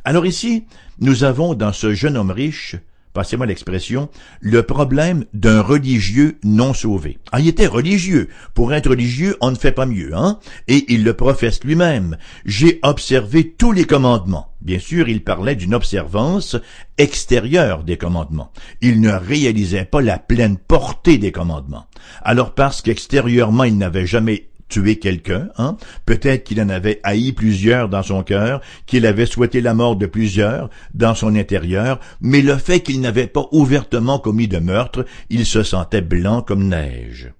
Alors 0.03 0.25
ici, 0.25 0.65
nous 0.99 1.23
avons 1.23 1.55
dans 1.55 1.73
ce 1.73 1.93
jeune 1.93 2.15
homme 2.15 2.31
riche 2.31 2.75
passez-moi 3.15 3.47
l'expression, 3.47 4.09
le 4.41 4.61
problème 4.61 5.25
d'un 5.33 5.61
religieux 5.61 6.37
non 6.43 6.75
sauvé. 6.75 7.17
Ah, 7.31 7.39
il 7.39 7.47
était 7.47 7.65
religieux. 7.65 8.29
Pour 8.53 8.73
être 8.73 8.89
religieux, 8.91 9.37
on 9.41 9.49
ne 9.49 9.55
fait 9.55 9.71
pas 9.71 9.87
mieux, 9.87 10.11
hein? 10.13 10.39
Et 10.67 10.85
il 10.93 11.03
le 11.03 11.13
professe 11.13 11.63
lui-même. 11.63 12.17
J'ai 12.45 12.79
observé 12.83 13.55
tous 13.57 13.71
les 13.71 13.85
commandements. 13.85 14.49
Bien 14.61 14.79
sûr, 14.79 15.07
il 15.07 15.23
parlait 15.23 15.55
d'une 15.55 15.73
observance 15.73 16.57
extérieure 16.97 17.83
des 17.83 17.97
commandements. 17.97 18.51
Il 18.81 18.99
ne 18.99 19.11
réalisait 19.11 19.85
pas 19.85 20.01
la 20.01 20.19
pleine 20.19 20.57
portée 20.57 21.17
des 21.17 21.31
commandements. 21.31 21.87
Alors 22.21 22.53
parce 22.53 22.81
qu'extérieurement 22.81 23.63
il 23.63 23.77
n'avait 23.77 24.05
jamais 24.05 24.49
tuer 24.67 24.97
quelqu'un, 24.97 25.49
hein? 25.57 25.77
Peut-être 26.05 26.43
qu'il 26.43 26.61
en 26.61 26.69
avait 26.69 26.99
haï 27.03 27.31
plusieurs 27.31 27.89
dans 27.89 28.03
son 28.03 28.23
cœur, 28.23 28.61
qu'il 28.85 29.05
avait 29.05 29.25
souhaité 29.25 29.61
la 29.61 29.73
mort 29.73 29.95
de 29.95 30.05
plusieurs 30.05 30.69
dans 30.93 31.15
son 31.15 31.35
intérieur, 31.35 31.99
mais 32.21 32.41
le 32.41 32.57
fait 32.57 32.81
qu'il 32.81 33.01
n'avait 33.01 33.27
pas 33.27 33.47
ouvertement 33.51 34.19
commis 34.19 34.47
de 34.47 34.59
meurtre, 34.59 35.05
il 35.29 35.45
se 35.45 35.63
sentait 35.63 36.01
blanc 36.01 36.41
comme 36.41 36.67
neige. 36.67 37.31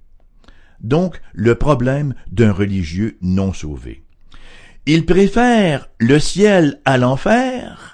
Donc, 0.82 1.20
le 1.34 1.56
problème 1.56 2.14
d'un 2.32 2.52
religieux 2.52 3.18
non 3.22 3.54
sauvé. 3.54 4.04
Il 4.86 5.06
préfère 5.06 5.90
le 5.98 6.20
ciel 6.20 6.80
à 6.86 6.98
l'enfer, 6.98 7.85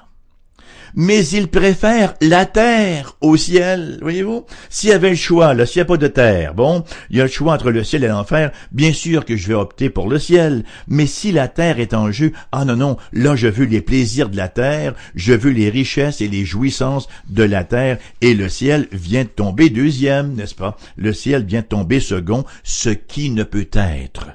mais 0.95 1.25
il 1.27 1.47
préfère 1.47 2.13
la 2.21 2.45
terre 2.45 3.15
au 3.21 3.37
ciel, 3.37 3.97
voyez-vous? 4.01 4.45
S'il 4.69 4.89
y 4.89 4.93
avait 4.93 5.09
le 5.09 5.15
choix, 5.15 5.53
là, 5.53 5.65
s'il 5.65 5.79
n'y 5.79 5.83
a 5.83 5.85
pas 5.85 5.97
de 5.97 6.07
terre, 6.07 6.53
bon, 6.53 6.83
il 7.09 7.17
y 7.17 7.21
a 7.21 7.23
le 7.23 7.29
choix 7.29 7.53
entre 7.53 7.71
le 7.71 7.83
ciel 7.83 8.03
et 8.03 8.07
l'enfer, 8.07 8.51
bien 8.71 8.93
sûr 8.93 9.25
que 9.25 9.37
je 9.37 9.47
vais 9.47 9.53
opter 9.53 9.89
pour 9.89 10.09
le 10.09 10.19
ciel, 10.19 10.63
mais 10.87 11.05
si 11.05 11.31
la 11.31 11.47
terre 11.47 11.79
est 11.79 11.93
en 11.93 12.11
jeu, 12.11 12.33
ah 12.51 12.65
non, 12.65 12.75
non, 12.75 12.97
là 13.13 13.35
je 13.35 13.47
veux 13.47 13.65
les 13.65 13.81
plaisirs 13.81 14.29
de 14.29 14.37
la 14.37 14.49
terre, 14.49 14.93
je 15.15 15.33
veux 15.33 15.51
les 15.51 15.69
richesses 15.69 16.21
et 16.21 16.27
les 16.27 16.45
jouissances 16.45 17.07
de 17.29 17.43
la 17.43 17.63
terre, 17.63 17.97
et 18.21 18.33
le 18.33 18.49
ciel 18.49 18.87
vient 18.91 19.25
tomber 19.25 19.69
deuxième, 19.69 20.33
n'est-ce 20.33 20.55
pas? 20.55 20.77
Le 20.95 21.13
ciel 21.13 21.45
vient 21.45 21.61
tomber 21.61 21.99
second, 21.99 22.45
ce 22.63 22.89
qui 22.89 23.29
ne 23.29 23.43
peut 23.43 23.69
être, 23.73 24.27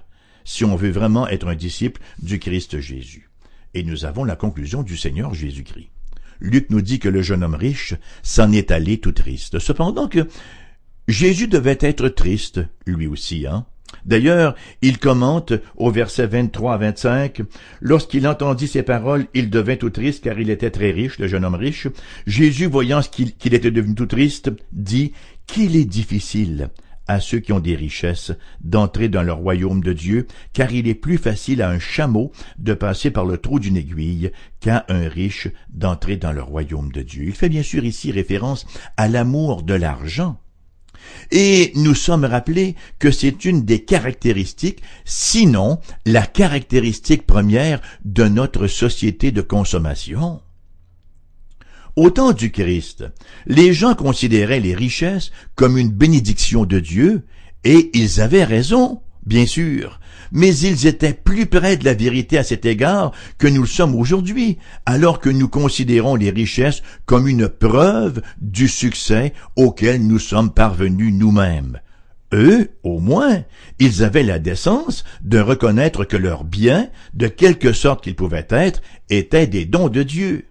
si 0.44 0.64
on 0.64 0.76
veut 0.76 0.90
vraiment 0.90 1.28
être 1.28 1.48
un 1.48 1.54
disciple 1.54 2.00
du 2.22 2.38
Christ 2.38 2.80
Jésus. 2.80 3.30
Et 3.74 3.82
nous 3.82 4.04
avons 4.04 4.24
la 4.24 4.36
conclusion 4.36 4.82
du 4.82 4.96
Seigneur 4.96 5.34
Jésus-Christ. 5.34 5.90
Luc 6.40 6.70
nous 6.70 6.82
dit 6.82 6.98
que 6.98 7.08
le 7.08 7.22
jeune 7.22 7.42
homme 7.42 7.54
riche 7.54 7.94
s'en 8.22 8.52
est 8.52 8.70
allé 8.70 8.98
tout 8.98 9.12
triste. 9.12 9.58
Cependant 9.58 10.08
que 10.08 10.26
Jésus 11.08 11.48
devait 11.48 11.78
être 11.80 12.08
triste, 12.08 12.60
lui 12.86 13.06
aussi, 13.06 13.46
hein. 13.46 13.66
D'ailleurs, 14.04 14.54
il 14.82 14.98
commente 14.98 15.52
au 15.76 15.90
verset 15.90 16.26
23 16.26 16.74
à 16.74 16.76
25, 16.76 17.42
Lorsqu'il 17.80 18.26
entendit 18.26 18.68
ces 18.68 18.82
paroles, 18.82 19.26
il 19.34 19.48
devint 19.50 19.76
tout 19.76 19.90
triste 19.90 20.24
car 20.24 20.38
il 20.38 20.50
était 20.50 20.70
très 20.70 20.90
riche, 20.90 21.18
le 21.18 21.28
jeune 21.28 21.44
homme 21.44 21.54
riche. 21.54 21.88
Jésus, 22.26 22.66
voyant 22.66 23.00
qu'il 23.00 23.54
était 23.54 23.70
devenu 23.70 23.94
tout 23.94 24.06
triste, 24.06 24.50
dit, 24.72 25.12
Qu'il 25.46 25.76
est 25.76 25.84
difficile 25.84 26.70
à 27.08 27.20
ceux 27.20 27.38
qui 27.38 27.52
ont 27.52 27.60
des 27.60 27.76
richesses 27.76 28.32
d'entrer 28.60 29.08
dans 29.08 29.22
le 29.22 29.32
royaume 29.32 29.82
de 29.82 29.92
Dieu, 29.92 30.26
car 30.52 30.72
il 30.72 30.88
est 30.88 30.94
plus 30.94 31.18
facile 31.18 31.62
à 31.62 31.70
un 31.70 31.78
chameau 31.78 32.32
de 32.58 32.74
passer 32.74 33.10
par 33.10 33.24
le 33.24 33.38
trou 33.38 33.60
d'une 33.60 33.76
aiguille 33.76 34.32
qu'à 34.60 34.84
un 34.88 35.08
riche 35.08 35.48
d'entrer 35.70 36.16
dans 36.16 36.32
le 36.32 36.42
royaume 36.42 36.92
de 36.92 37.02
Dieu. 37.02 37.24
Il 37.24 37.34
fait 37.34 37.48
bien 37.48 37.62
sûr 37.62 37.84
ici 37.84 38.10
référence 38.12 38.66
à 38.96 39.08
l'amour 39.08 39.62
de 39.62 39.74
l'argent. 39.74 40.40
Et 41.30 41.72
nous 41.74 41.94
sommes 41.94 42.24
rappelés 42.24 42.74
que 42.98 43.10
c'est 43.10 43.44
une 43.44 43.64
des 43.64 43.84
caractéristiques, 43.84 44.82
sinon 45.04 45.78
la 46.04 46.26
caractéristique 46.26 47.26
première 47.26 47.80
de 48.04 48.24
notre 48.24 48.66
société 48.66 49.30
de 49.30 49.42
consommation. 49.42 50.40
Au 51.96 52.10
temps 52.10 52.32
du 52.32 52.50
Christ, 52.50 53.04
les 53.46 53.72
gens 53.72 53.94
considéraient 53.94 54.60
les 54.60 54.74
richesses 54.74 55.30
comme 55.54 55.78
une 55.78 55.90
bénédiction 55.90 56.66
de 56.66 56.78
Dieu, 56.78 57.22
et 57.64 57.90
ils 57.94 58.20
avaient 58.20 58.44
raison, 58.44 59.00
bien 59.24 59.46
sûr, 59.46 59.98
mais 60.30 60.54
ils 60.54 60.86
étaient 60.86 61.14
plus 61.14 61.46
près 61.46 61.78
de 61.78 61.86
la 61.86 61.94
vérité 61.94 62.36
à 62.36 62.44
cet 62.44 62.66
égard 62.66 63.12
que 63.38 63.46
nous 63.46 63.62
le 63.62 63.66
sommes 63.66 63.94
aujourd'hui, 63.94 64.58
alors 64.84 65.20
que 65.20 65.30
nous 65.30 65.48
considérons 65.48 66.16
les 66.16 66.28
richesses 66.28 66.82
comme 67.06 67.28
une 67.28 67.48
preuve 67.48 68.20
du 68.42 68.68
succès 68.68 69.32
auquel 69.56 70.06
nous 70.06 70.18
sommes 70.18 70.52
parvenus 70.52 71.14
nous-mêmes. 71.14 71.80
Eux, 72.34 72.72
au 72.82 72.98
moins, 72.98 73.42
ils 73.78 74.04
avaient 74.04 74.22
la 74.22 74.38
décence 74.38 75.04
de 75.22 75.38
reconnaître 75.38 76.04
que 76.04 76.18
leurs 76.18 76.44
biens, 76.44 76.90
de 77.14 77.26
quelque 77.26 77.72
sorte 77.72 78.04
qu'ils 78.04 78.16
pouvaient 78.16 78.48
être, 78.50 78.82
étaient 79.08 79.46
des 79.46 79.64
dons 79.64 79.88
de 79.88 80.02
Dieu. 80.02 80.44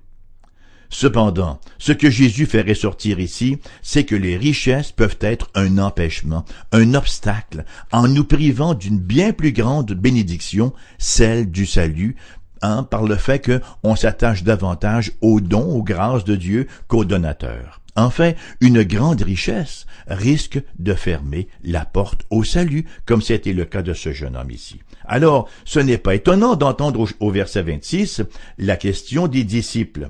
Cependant, 0.89 1.59
ce 1.77 1.91
que 1.91 2.09
Jésus 2.09 2.45
fait 2.45 2.61
ressortir 2.61 3.19
ici, 3.19 3.57
c'est 3.81 4.05
que 4.05 4.15
les 4.15 4.37
richesses 4.37 4.91
peuvent 4.91 5.17
être 5.21 5.49
un 5.55 5.77
empêchement, 5.77 6.45
un 6.71 6.93
obstacle, 6.93 7.65
en 7.91 8.07
nous 8.07 8.23
privant 8.23 8.73
d'une 8.73 8.99
bien 8.99 9.33
plus 9.33 9.51
grande 9.51 9.91
bénédiction, 9.93 10.73
celle 10.97 11.51
du 11.51 11.65
salut, 11.65 12.15
hein, 12.61 12.83
par 12.83 13.03
le 13.03 13.15
fait 13.15 13.43
qu'on 13.81 13.95
s'attache 13.95 14.43
davantage 14.43 15.11
aux 15.21 15.41
dons, 15.41 15.75
aux 15.75 15.83
grâces 15.83 16.23
de 16.23 16.35
Dieu 16.35 16.67
qu'aux 16.87 17.05
donateurs. 17.05 17.81
Enfin, 17.97 18.33
une 18.59 18.83
grande 18.83 19.21
richesse 19.21 19.85
risque 20.07 20.61
de 20.79 20.93
fermer 20.93 21.47
la 21.63 21.85
porte 21.85 22.25
au 22.29 22.43
salut, 22.43 22.85
comme 23.05 23.21
c'était 23.21 23.53
le 23.53 23.63
cas 23.63 23.81
de 23.83 23.93
ce 23.93 24.11
jeune 24.11 24.35
homme 24.35 24.51
ici. 24.51 24.81
Alors, 25.05 25.47
ce 25.63 25.79
n'est 25.79 25.97
pas 25.97 26.15
étonnant 26.15 26.55
d'entendre 26.55 27.07
au 27.19 27.31
verset 27.31 27.63
26 27.63 28.23
la 28.57 28.75
question 28.75 29.27
des 29.27 29.45
disciples 29.45 30.09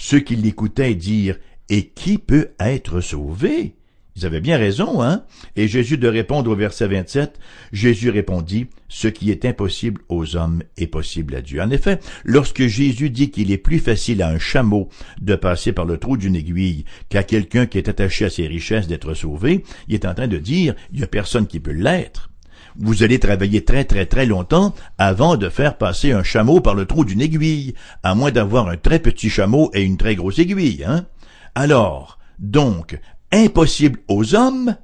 ceux 0.00 0.20
qui 0.20 0.34
l'écoutaient 0.34 0.94
dire 0.94 1.36
Et 1.68 1.88
qui 1.88 2.16
peut 2.16 2.48
être 2.58 3.00
sauvé? 3.02 3.74
Ils 4.16 4.26
avaient 4.26 4.40
bien 4.40 4.56
raison, 4.56 5.02
hein? 5.02 5.24
Et 5.56 5.68
Jésus 5.68 5.98
de 5.98 6.08
répondre 6.08 6.50
au 6.50 6.56
verset 6.56 6.88
27, 6.88 7.38
Jésus 7.70 8.08
répondit, 8.08 8.66
Ce 8.88 9.08
qui 9.08 9.30
est 9.30 9.44
impossible 9.44 10.00
aux 10.08 10.36
hommes 10.36 10.62
est 10.78 10.88
possible 10.88 11.34
à 11.36 11.42
Dieu. 11.42 11.60
En 11.60 11.70
effet, 11.70 12.00
lorsque 12.24 12.66
Jésus 12.66 13.10
dit 13.10 13.30
qu'il 13.30 13.52
est 13.52 13.58
plus 13.58 13.78
facile 13.78 14.22
à 14.22 14.30
un 14.30 14.38
chameau 14.38 14.88
de 15.20 15.36
passer 15.36 15.72
par 15.72 15.84
le 15.84 15.98
trou 15.98 16.16
d'une 16.16 16.34
aiguille 16.34 16.86
qu'à 17.10 17.22
quelqu'un 17.22 17.66
qui 17.66 17.76
est 17.78 17.88
attaché 17.88 18.24
à 18.24 18.30
ses 18.30 18.46
richesses 18.46 18.88
d'être 18.88 19.12
sauvé, 19.14 19.64
il 19.86 19.94
est 19.94 20.06
en 20.06 20.14
train 20.14 20.28
de 20.28 20.38
dire, 20.38 20.74
il 20.92 20.98
n'y 20.98 21.04
a 21.04 21.08
personne 21.08 21.46
qui 21.46 21.60
peut 21.60 21.72
l'être 21.72 22.29
vous 22.78 23.02
allez 23.02 23.18
travailler 23.18 23.64
très 23.64 23.84
très 23.84 24.06
très 24.06 24.26
longtemps 24.26 24.74
avant 24.98 25.36
de 25.36 25.48
faire 25.48 25.78
passer 25.78 26.12
un 26.12 26.22
chameau 26.22 26.60
par 26.60 26.74
le 26.74 26.86
trou 26.86 27.04
d'une 27.04 27.20
aiguille, 27.20 27.74
à 28.02 28.14
moins 28.14 28.30
d'avoir 28.30 28.68
un 28.68 28.76
très 28.76 28.98
petit 28.98 29.30
chameau 29.30 29.70
et 29.74 29.82
une 29.82 29.96
très 29.96 30.16
grosse 30.16 30.38
aiguille, 30.38 30.84
hein. 30.86 31.06
Alors, 31.54 32.18
donc, 32.38 32.98
impossible 33.32 34.00
aux 34.08 34.34
hommes, 34.34 34.76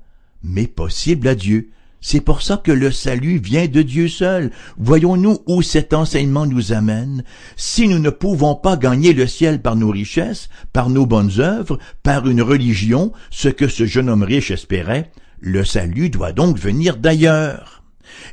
mais 0.43 0.67
possible 0.67 1.29
à 1.29 1.35
Dieu. 1.35 1.71
C'est 2.01 2.21
pour 2.21 2.43
ça 2.43 2.57
que 2.59 2.71
le 2.71 2.93
salut 2.93 3.39
vient 3.39 3.67
de 3.67 3.83
Dieu 3.83 4.09
seul. 4.09 4.53
Voyons-nous 4.79 5.39
où 5.47 5.63
cet 5.63 5.93
enseignement 5.93 6.47
nous 6.47 6.73
amène. 6.73 7.25
Si 7.57 7.89
nous 7.89 7.99
ne 7.99 8.11
pouvons 8.11 8.55
pas 8.55 8.77
gagner 8.77 9.13
le 9.13 9.27
ciel 9.27 9.61
par 9.61 9.75
nos 9.75 9.91
richesses, 9.91 10.49
par 10.73 10.89
nos 10.89 11.07
bonnes 11.07 11.41
œuvres, 11.41 11.79
par 12.03 12.29
une 12.29 12.43
religion, 12.43 13.13
ce 13.31 13.49
que 13.49 13.67
ce 13.67 13.87
jeune 13.87 14.09
homme 14.09 14.23
riche 14.23 14.51
espérait, 14.51 15.11
le 15.41 15.65
salut 15.65 16.11
doit 16.11 16.33
donc 16.33 16.59
venir 16.59 16.97
d'ailleurs. 16.97 17.76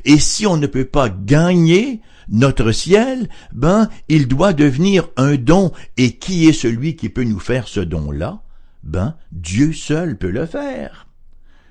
Et 0.04 0.18
si 0.18 0.46
on 0.46 0.56
ne 0.56 0.66
peut 0.66 0.84
pas 0.84 1.08
gagner 1.08 2.00
notre 2.28 2.72
ciel, 2.72 3.28
ben, 3.52 3.88
il 4.08 4.28
doit 4.28 4.52
devenir 4.52 5.08
un 5.16 5.36
don. 5.36 5.72
Et 5.96 6.12
qui 6.12 6.48
est 6.48 6.52
celui 6.52 6.96
qui 6.96 7.08
peut 7.08 7.24
nous 7.24 7.40
faire 7.40 7.68
ce 7.68 7.80
don-là? 7.80 8.42
Ben, 8.82 9.16
Dieu 9.32 9.72
seul 9.72 10.18
peut 10.18 10.30
le 10.30 10.46
faire. 10.46 11.06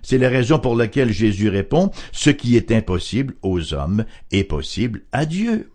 C'est 0.01 0.17
la 0.17 0.29
raison 0.29 0.59
pour 0.59 0.75
laquelle 0.75 1.13
Jésus 1.13 1.47
répond, 1.47 1.91
ce 2.11 2.29
qui 2.29 2.57
est 2.57 2.71
impossible 2.71 3.35
aux 3.41 3.73
hommes 3.73 4.05
est 4.31 4.43
possible 4.43 5.03
à 5.13 5.25
Dieu. 5.25 5.71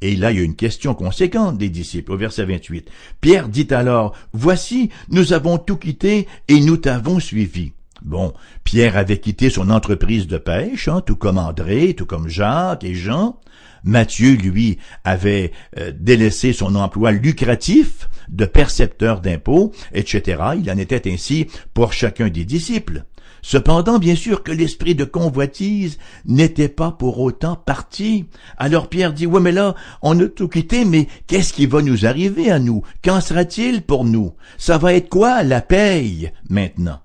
Et 0.00 0.16
là, 0.16 0.30
il 0.30 0.38
y 0.38 0.40
a 0.40 0.44
une 0.44 0.56
question 0.56 0.94
conséquente 0.94 1.58
des 1.58 1.70
disciples 1.70 2.12
au 2.12 2.16
verset 2.16 2.44
28. 2.44 2.88
Pierre 3.20 3.48
dit 3.48 3.68
alors, 3.70 4.14
Voici, 4.32 4.90
nous 5.08 5.32
avons 5.32 5.58
tout 5.58 5.76
quitté 5.76 6.28
et 6.48 6.60
nous 6.60 6.76
t'avons 6.76 7.20
suivi. 7.20 7.72
Bon, 8.02 8.32
Pierre 8.64 8.96
avait 8.96 9.18
quitté 9.18 9.50
son 9.50 9.70
entreprise 9.70 10.26
de 10.26 10.38
pêche, 10.38 10.88
hein, 10.88 11.02
tout 11.04 11.16
comme 11.16 11.38
André, 11.38 11.94
tout 11.94 12.06
comme 12.06 12.28
Jacques 12.28 12.84
et 12.84 12.94
Jean. 12.94 13.40
Matthieu, 13.84 14.34
lui, 14.34 14.78
avait 15.04 15.52
euh, 15.78 15.92
délaissé 15.98 16.52
son 16.52 16.74
emploi 16.74 17.12
lucratif 17.12 18.08
de 18.28 18.44
percepteur 18.44 19.20
d'impôts, 19.20 19.72
etc. 19.92 20.42
Il 20.60 20.70
en 20.70 20.78
était 20.78 21.10
ainsi 21.10 21.46
pour 21.74 21.92
chacun 21.92 22.28
des 22.28 22.44
disciples. 22.44 23.04
Cependant, 23.42 23.98
bien 23.98 24.16
sûr 24.16 24.42
que 24.42 24.52
l'esprit 24.52 24.94
de 24.94 25.04
convoitise 25.04 25.98
n'était 26.24 26.68
pas 26.68 26.90
pour 26.90 27.20
autant 27.20 27.56
parti. 27.56 28.26
Alors 28.56 28.88
Pierre 28.88 29.12
dit, 29.12 29.26
ouais, 29.26 29.40
mais 29.40 29.52
là, 29.52 29.74
on 30.02 30.18
a 30.20 30.26
tout 30.26 30.48
quitté, 30.48 30.84
mais 30.84 31.06
qu'est-ce 31.26 31.52
qui 31.52 31.66
va 31.66 31.80
nous 31.82 32.04
arriver 32.04 32.50
à 32.50 32.58
nous? 32.58 32.82
Qu'en 33.02 33.20
sera-t-il 33.20 33.82
pour 33.82 34.04
nous? 34.04 34.32
Ça 34.56 34.76
va 34.78 34.94
être 34.94 35.08
quoi 35.08 35.42
la 35.44 35.60
paye 35.60 36.32
maintenant? 36.50 37.00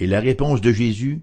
Et 0.00 0.06
la 0.06 0.20
réponse 0.20 0.60
de 0.60 0.72
Jésus, 0.72 1.22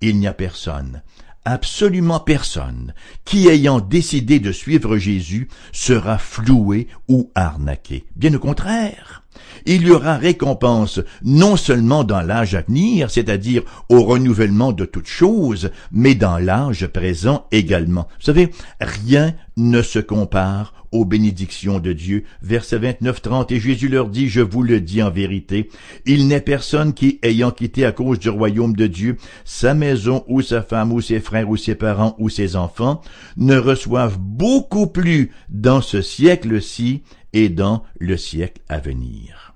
il 0.00 0.18
n'y 0.18 0.26
a 0.26 0.34
personne, 0.34 1.02
absolument 1.44 2.20
personne, 2.20 2.94
qui 3.24 3.48
ayant 3.48 3.80
décidé 3.80 4.40
de 4.40 4.52
suivre 4.52 4.96
Jésus 4.96 5.48
sera 5.72 6.18
floué 6.18 6.88
ou 7.08 7.30
arnaqué. 7.34 8.04
Bien 8.16 8.34
au 8.34 8.38
contraire. 8.38 9.24
Il 9.66 9.86
y 9.86 9.90
aura 9.90 10.16
récompense 10.16 11.00
non 11.22 11.56
seulement 11.56 12.04
dans 12.04 12.22
l'âge 12.22 12.54
à 12.54 12.62
venir, 12.62 13.10
c'est-à-dire 13.10 13.62
au 13.88 14.02
renouvellement 14.02 14.72
de 14.72 14.84
toutes 14.84 15.08
choses, 15.08 15.70
mais 15.92 16.14
dans 16.14 16.38
l'âge 16.38 16.86
présent 16.86 17.46
également. 17.50 18.08
Vous 18.18 18.26
savez, 18.26 18.50
rien 18.80 19.34
ne 19.56 19.82
se 19.82 19.98
compare 19.98 20.72
aux 20.92 21.04
bénédictions 21.04 21.80
de 21.80 21.92
Dieu. 21.92 22.24
Verset 22.42 22.78
29-30, 22.78 23.52
et 23.52 23.60
Jésus 23.60 23.88
leur 23.88 24.08
dit, 24.08 24.28
je 24.28 24.40
vous 24.40 24.62
le 24.62 24.80
dis 24.80 25.02
en 25.02 25.10
vérité, 25.10 25.68
il 26.06 26.28
n'est 26.28 26.40
personne 26.40 26.94
qui, 26.94 27.18
ayant 27.22 27.50
quitté 27.50 27.84
à 27.84 27.92
cause 27.92 28.18
du 28.18 28.28
royaume 28.28 28.74
de 28.74 28.86
Dieu, 28.86 29.16
sa 29.44 29.74
maison 29.74 30.24
ou 30.28 30.40
sa 30.42 30.62
femme 30.62 30.92
ou 30.92 31.00
ses 31.00 31.20
frères 31.20 31.50
ou 31.50 31.56
ses 31.56 31.74
parents 31.74 32.14
ou 32.18 32.28
ses 32.28 32.56
enfants, 32.56 33.02
ne 33.36 33.56
reçoivent 33.56 34.18
beaucoup 34.18 34.86
plus 34.86 35.30
dans 35.50 35.80
ce 35.80 36.00
siècle-ci 36.00 37.02
et 37.32 37.48
dans 37.48 37.84
le 37.98 38.16
siècle 38.16 38.62
à 38.68 38.78
venir. 38.78 39.54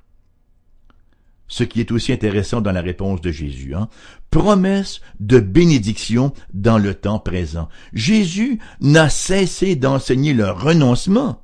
Ce 1.49 1.65
qui 1.65 1.81
est 1.81 1.93
aussi 1.93 2.13
intéressant 2.13 2.63
dans 2.63 2.73
la 2.73 2.81
réponse 2.81 3.21
de 3.21 3.31
Jésus, 3.31 3.75
hein? 3.75 3.89
promesse 4.31 5.03
de 5.21 5.39
bénédiction 5.39 6.33
dans 6.55 6.79
le 6.79 6.95
temps 6.95 7.19
présent. 7.19 7.69
Jésus 7.93 8.59
n'a 8.81 9.11
cessé 9.11 9.77
d'enseigner 9.77 10.33
le 10.33 10.51
renoncement 10.51 11.43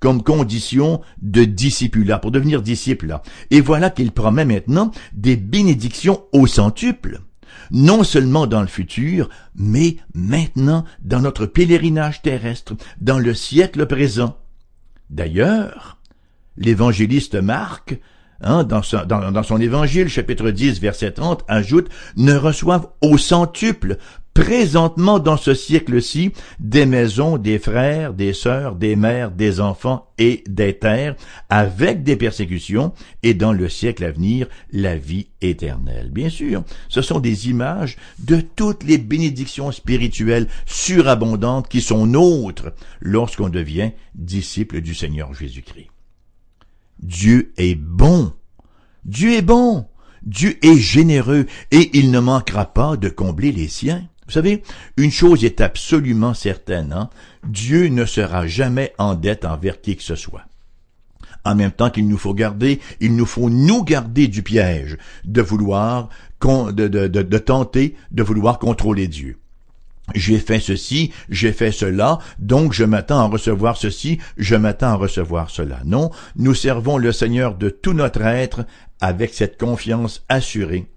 comme 0.00 0.22
condition 0.22 1.00
de 1.20 1.44
discipulat, 1.44 2.18
pour 2.18 2.32
devenir 2.32 2.60
disciple. 2.60 3.20
Et 3.50 3.60
voilà 3.60 3.88
qu'il 3.88 4.10
promet 4.10 4.44
maintenant 4.44 4.90
des 5.12 5.36
bénédictions 5.36 6.24
au 6.32 6.46
centuple 6.46 7.20
non 7.70 8.04
seulement 8.04 8.46
dans 8.46 8.60
le 8.60 8.66
futur, 8.66 9.28
mais 9.54 9.96
maintenant 10.14 10.84
dans 11.02 11.20
notre 11.20 11.46
pèlerinage 11.46 12.22
terrestre, 12.22 12.74
dans 13.00 13.18
le 13.18 13.34
siècle 13.34 13.86
présent. 13.86 14.36
D'ailleurs, 15.12 15.98
l'évangéliste 16.56 17.34
Marc 17.34 17.98
Hein, 18.44 18.64
dans, 18.64 18.82
son, 18.82 19.04
dans, 19.06 19.42
son 19.44 19.60
évangile, 19.60 20.08
chapitre 20.08 20.50
10, 20.50 20.80
verset 20.80 21.12
30, 21.12 21.44
ajoute, 21.46 21.88
ne 22.16 22.34
reçoivent 22.34 22.88
au 23.00 23.16
centuple, 23.16 23.98
présentement 24.34 25.18
dans 25.18 25.36
ce 25.36 25.54
siècle-ci, 25.54 26.32
des 26.58 26.86
maisons, 26.86 27.36
des 27.36 27.58
frères, 27.58 28.14
des 28.14 28.32
sœurs, 28.32 28.76
des 28.76 28.96
mères, 28.96 29.30
des 29.30 29.60
enfants 29.60 30.10
et 30.18 30.42
des 30.48 30.78
terres, 30.78 31.16
avec 31.50 32.02
des 32.02 32.16
persécutions, 32.16 32.92
et 33.22 33.34
dans 33.34 33.52
le 33.52 33.68
siècle 33.68 34.04
à 34.04 34.10
venir, 34.10 34.48
la 34.72 34.96
vie 34.96 35.28
éternelle. 35.40 36.10
Bien 36.10 36.30
sûr, 36.30 36.64
ce 36.88 37.02
sont 37.02 37.20
des 37.20 37.48
images 37.48 37.96
de 38.20 38.40
toutes 38.40 38.84
les 38.84 38.98
bénédictions 38.98 39.70
spirituelles 39.70 40.48
surabondantes 40.66 41.68
qui 41.68 41.80
sont 41.80 42.06
nôtres 42.06 42.72
lorsqu'on 43.00 43.48
devient 43.48 43.90
disciple 44.14 44.80
du 44.80 44.94
Seigneur 44.94 45.34
Jésus-Christ. 45.34 45.88
Dieu 47.00 47.52
est 47.56 47.74
bon. 47.74 48.32
Dieu 49.04 49.32
est 49.32 49.42
bon. 49.42 49.86
Dieu 50.22 50.56
est 50.64 50.78
généreux 50.78 51.46
et 51.72 51.90
il 51.98 52.12
ne 52.12 52.20
manquera 52.20 52.66
pas 52.66 52.96
de 52.96 53.08
combler 53.08 53.50
les 53.50 53.66
siens. 53.66 54.08
Vous 54.32 54.38
savez, 54.38 54.62
une 54.96 55.10
chose 55.10 55.44
est 55.44 55.60
absolument 55.60 56.32
certaine, 56.32 56.94
hein? 56.94 57.10
Dieu 57.46 57.88
ne 57.88 58.06
sera 58.06 58.46
jamais 58.46 58.94
en 58.96 59.14
dette 59.14 59.44
envers 59.44 59.82
qui 59.82 59.94
que 59.94 60.02
ce 60.02 60.14
soit. 60.14 60.46
En 61.44 61.54
même 61.54 61.70
temps 61.70 61.90
qu'il 61.90 62.08
nous 62.08 62.16
faut 62.16 62.32
garder, 62.32 62.80
il 63.00 63.14
nous 63.14 63.26
faut 63.26 63.50
nous 63.50 63.84
garder 63.84 64.28
du 64.28 64.42
piège 64.42 64.96
de 65.26 65.42
vouloir, 65.42 66.08
de, 66.40 67.38
tenter 67.38 67.94
de 68.10 68.22
vouloir 68.22 68.58
contrôler 68.58 69.06
Dieu 69.06 69.36
j'ai 70.14 70.38
fait 70.38 70.60
ceci, 70.60 71.12
j'ai 71.28 71.52
fait 71.52 71.70
cela, 71.70 72.18
donc 72.38 72.72
je 72.72 72.84
m'attends 72.84 73.20
à 73.20 73.28
recevoir 73.28 73.76
ceci, 73.76 74.18
je 74.36 74.56
m'attends 74.56 74.88
à 74.88 74.94
recevoir 74.94 75.48
cela. 75.48 75.80
Non, 75.84 76.10
nous 76.36 76.54
servons 76.54 76.98
le 76.98 77.12
Seigneur 77.12 77.54
de 77.54 77.68
tout 77.68 77.92
notre 77.92 78.22
être 78.22 78.66
avec 79.00 79.32
cette 79.32 79.58
confiance 79.58 80.24
assurée 80.28 80.91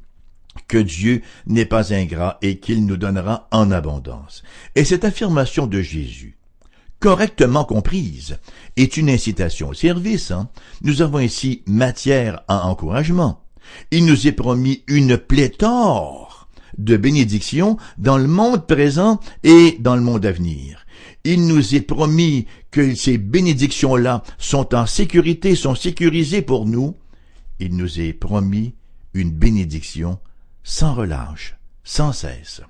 que 0.67 0.77
Dieu 0.77 1.21
n'est 1.47 1.65
pas 1.65 1.93
ingrat 1.93 2.37
et 2.41 2.59
qu'il 2.59 2.85
nous 2.85 2.97
donnera 2.97 3.47
en 3.51 3.71
abondance. 3.71 4.43
Et 4.75 4.83
cette 4.83 5.05
affirmation 5.05 5.67
de 5.67 5.81
Jésus, 5.81 6.37
correctement 6.99 7.65
comprise, 7.65 8.37
est 8.77 8.97
une 8.97 9.09
incitation 9.09 9.69
au 9.69 9.73
service. 9.73 10.31
Hein. 10.31 10.49
Nous 10.81 11.01
avons 11.01 11.19
ici 11.19 11.63
matière 11.67 12.41
à 12.47 12.67
encouragement. 12.67 13.41
Il 13.91 14.05
nous 14.05 14.27
est 14.27 14.31
promis 14.31 14.83
une 14.87 15.17
pléthore 15.17 16.49
de 16.77 16.97
bénédiction 16.97 17.77
dans 17.97 18.17
le 18.17 18.27
monde 18.27 18.67
présent 18.67 19.19
et 19.43 19.77
dans 19.79 19.95
le 19.95 20.01
monde 20.01 20.25
à 20.25 20.31
venir. 20.31 20.85
Il 21.23 21.47
nous 21.47 21.75
est 21.75 21.81
promis 21.81 22.45
que 22.69 22.93
ces 22.93 23.17
bénédictions-là 23.17 24.23
sont 24.37 24.75
en 24.75 24.85
sécurité, 24.85 25.55
sont 25.55 25.75
sécurisées 25.75 26.41
pour 26.41 26.65
nous. 26.65 26.95
Il 27.59 27.75
nous 27.75 27.99
est 27.99 28.13
promis 28.13 28.75
une 29.13 29.31
bénédiction 29.31 30.19
sans 30.65 30.95
relâche, 30.95 31.55
sans 31.85 32.11
cesse. 32.11 32.61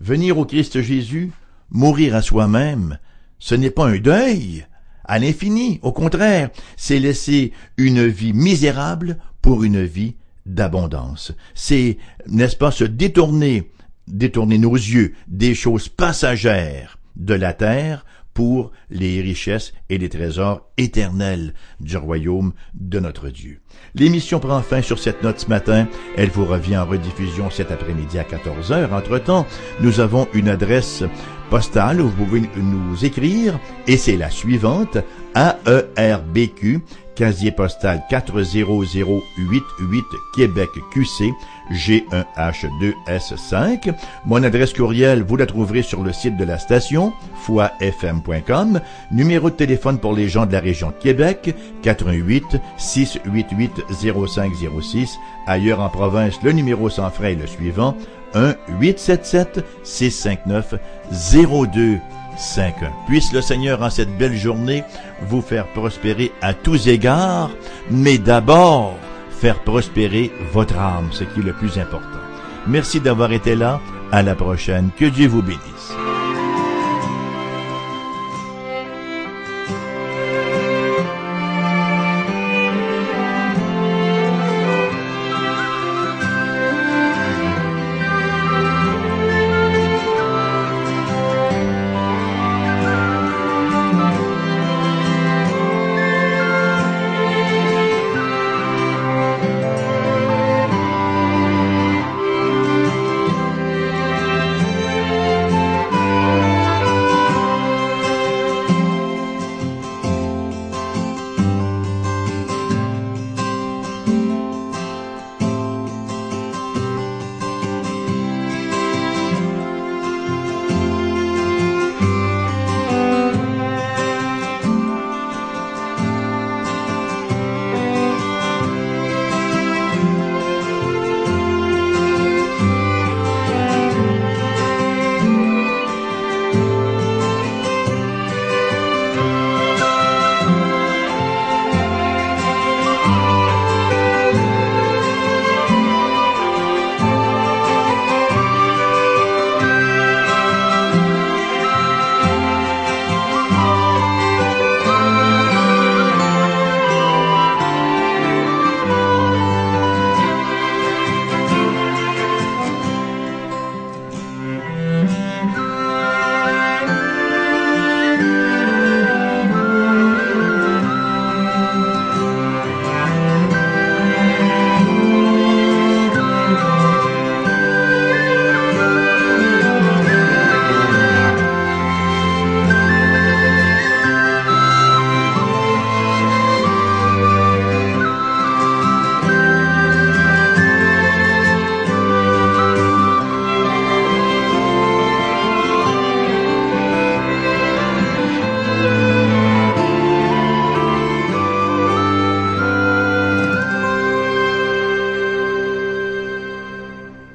Venir 0.00 0.38
au 0.38 0.46
Christ 0.46 0.80
Jésus, 0.80 1.32
mourir 1.70 2.14
à 2.14 2.22
soi-même, 2.22 2.98
ce 3.38 3.54
n'est 3.54 3.70
pas 3.70 3.88
un 3.88 3.98
deuil 3.98 4.64
à 5.04 5.18
l'infini, 5.18 5.78
au 5.82 5.92
contraire, 5.92 6.50
c'est 6.76 6.98
laisser 6.98 7.52
une 7.76 8.06
vie 8.06 8.32
misérable 8.32 9.18
pour 9.42 9.64
une 9.64 9.84
vie 9.84 10.16
d'abondance. 10.46 11.32
C'est, 11.54 11.98
n'est-ce 12.26 12.56
pas, 12.56 12.70
se 12.70 12.84
détourner, 12.84 13.70
détourner 14.08 14.58
nos 14.58 14.74
yeux 14.74 15.14
des 15.28 15.54
choses 15.54 15.88
passagères 15.88 16.98
de 17.16 17.34
la 17.34 17.52
terre 17.52 18.06
pour 18.36 18.70
les 18.90 19.22
richesses 19.22 19.72
et 19.88 19.96
les 19.96 20.10
trésors 20.10 20.68
éternels 20.76 21.54
du 21.80 21.96
royaume 21.96 22.52
de 22.74 23.00
notre 23.00 23.30
Dieu. 23.30 23.60
L'émission 23.94 24.40
prend 24.40 24.60
fin 24.60 24.82
sur 24.82 24.98
cette 24.98 25.22
note 25.22 25.40
ce 25.40 25.48
matin. 25.48 25.88
Elle 26.18 26.28
vous 26.28 26.44
revient 26.44 26.76
en 26.76 26.84
rediffusion 26.84 27.48
cet 27.48 27.70
après-midi 27.70 28.18
à 28.18 28.24
14 28.24 28.72
heures. 28.72 28.92
Entre-temps, 28.92 29.46
nous 29.80 30.00
avons 30.00 30.28
une 30.34 30.50
adresse 30.50 31.02
postale 31.48 32.02
où 32.02 32.08
vous 32.08 32.26
pouvez 32.26 32.42
nous 32.56 33.04
écrire 33.06 33.58
et 33.86 33.96
c'est 33.96 34.16
la 34.16 34.28
suivante 34.28 34.98
AERBQ 35.34 36.82
casier 37.16 37.50
postal 37.50 38.04
40088 38.08 40.04
Québec 40.36 40.68
QC 40.92 41.32
G1H2S5. 41.72 43.92
Mon 44.24 44.44
adresse 44.44 44.72
courriel, 44.72 45.22
vous 45.22 45.36
la 45.36 45.46
trouverez 45.46 45.82
sur 45.82 46.02
le 46.02 46.12
site 46.12 46.36
de 46.36 46.44
la 46.44 46.58
station, 46.58 47.12
foifm.com. 47.42 48.80
Numéro 49.10 49.50
de 49.50 49.56
téléphone 49.56 49.98
pour 49.98 50.14
les 50.14 50.28
gens 50.28 50.46
de 50.46 50.52
la 50.52 50.60
région 50.60 50.92
Québec, 51.00 51.56
88 51.82 52.44
688 52.76 53.72
0506. 53.90 55.18
Ailleurs 55.46 55.80
en 55.80 55.88
province, 55.88 56.40
le 56.42 56.52
numéro 56.52 56.88
sans 56.88 57.10
frais 57.10 57.32
est 57.32 57.36
le 57.36 57.46
suivant, 57.46 57.96
1 58.34 58.54
877 58.80 59.64
659 59.82 60.74
02 61.10 61.98
5.1. 62.36 62.90
Puisse 63.06 63.32
le 63.32 63.40
Seigneur 63.40 63.82
en 63.82 63.90
cette 63.90 64.16
belle 64.16 64.36
journée 64.36 64.84
vous 65.28 65.40
faire 65.40 65.66
prospérer 65.68 66.32
à 66.42 66.54
tous 66.54 66.88
égards, 66.88 67.50
mais 67.90 68.18
d'abord 68.18 68.94
faire 69.30 69.60
prospérer 69.60 70.32
votre 70.52 70.78
âme, 70.78 71.08
ce 71.10 71.24
qui 71.24 71.40
est 71.40 71.44
le 71.44 71.52
plus 71.52 71.78
important. 71.78 72.20
Merci 72.66 73.00
d'avoir 73.00 73.32
été 73.32 73.54
là. 73.54 73.80
À 74.12 74.22
la 74.22 74.36
prochaine. 74.36 74.90
Que 74.96 75.06
Dieu 75.06 75.26
vous 75.26 75.42
bénisse. 75.42 75.92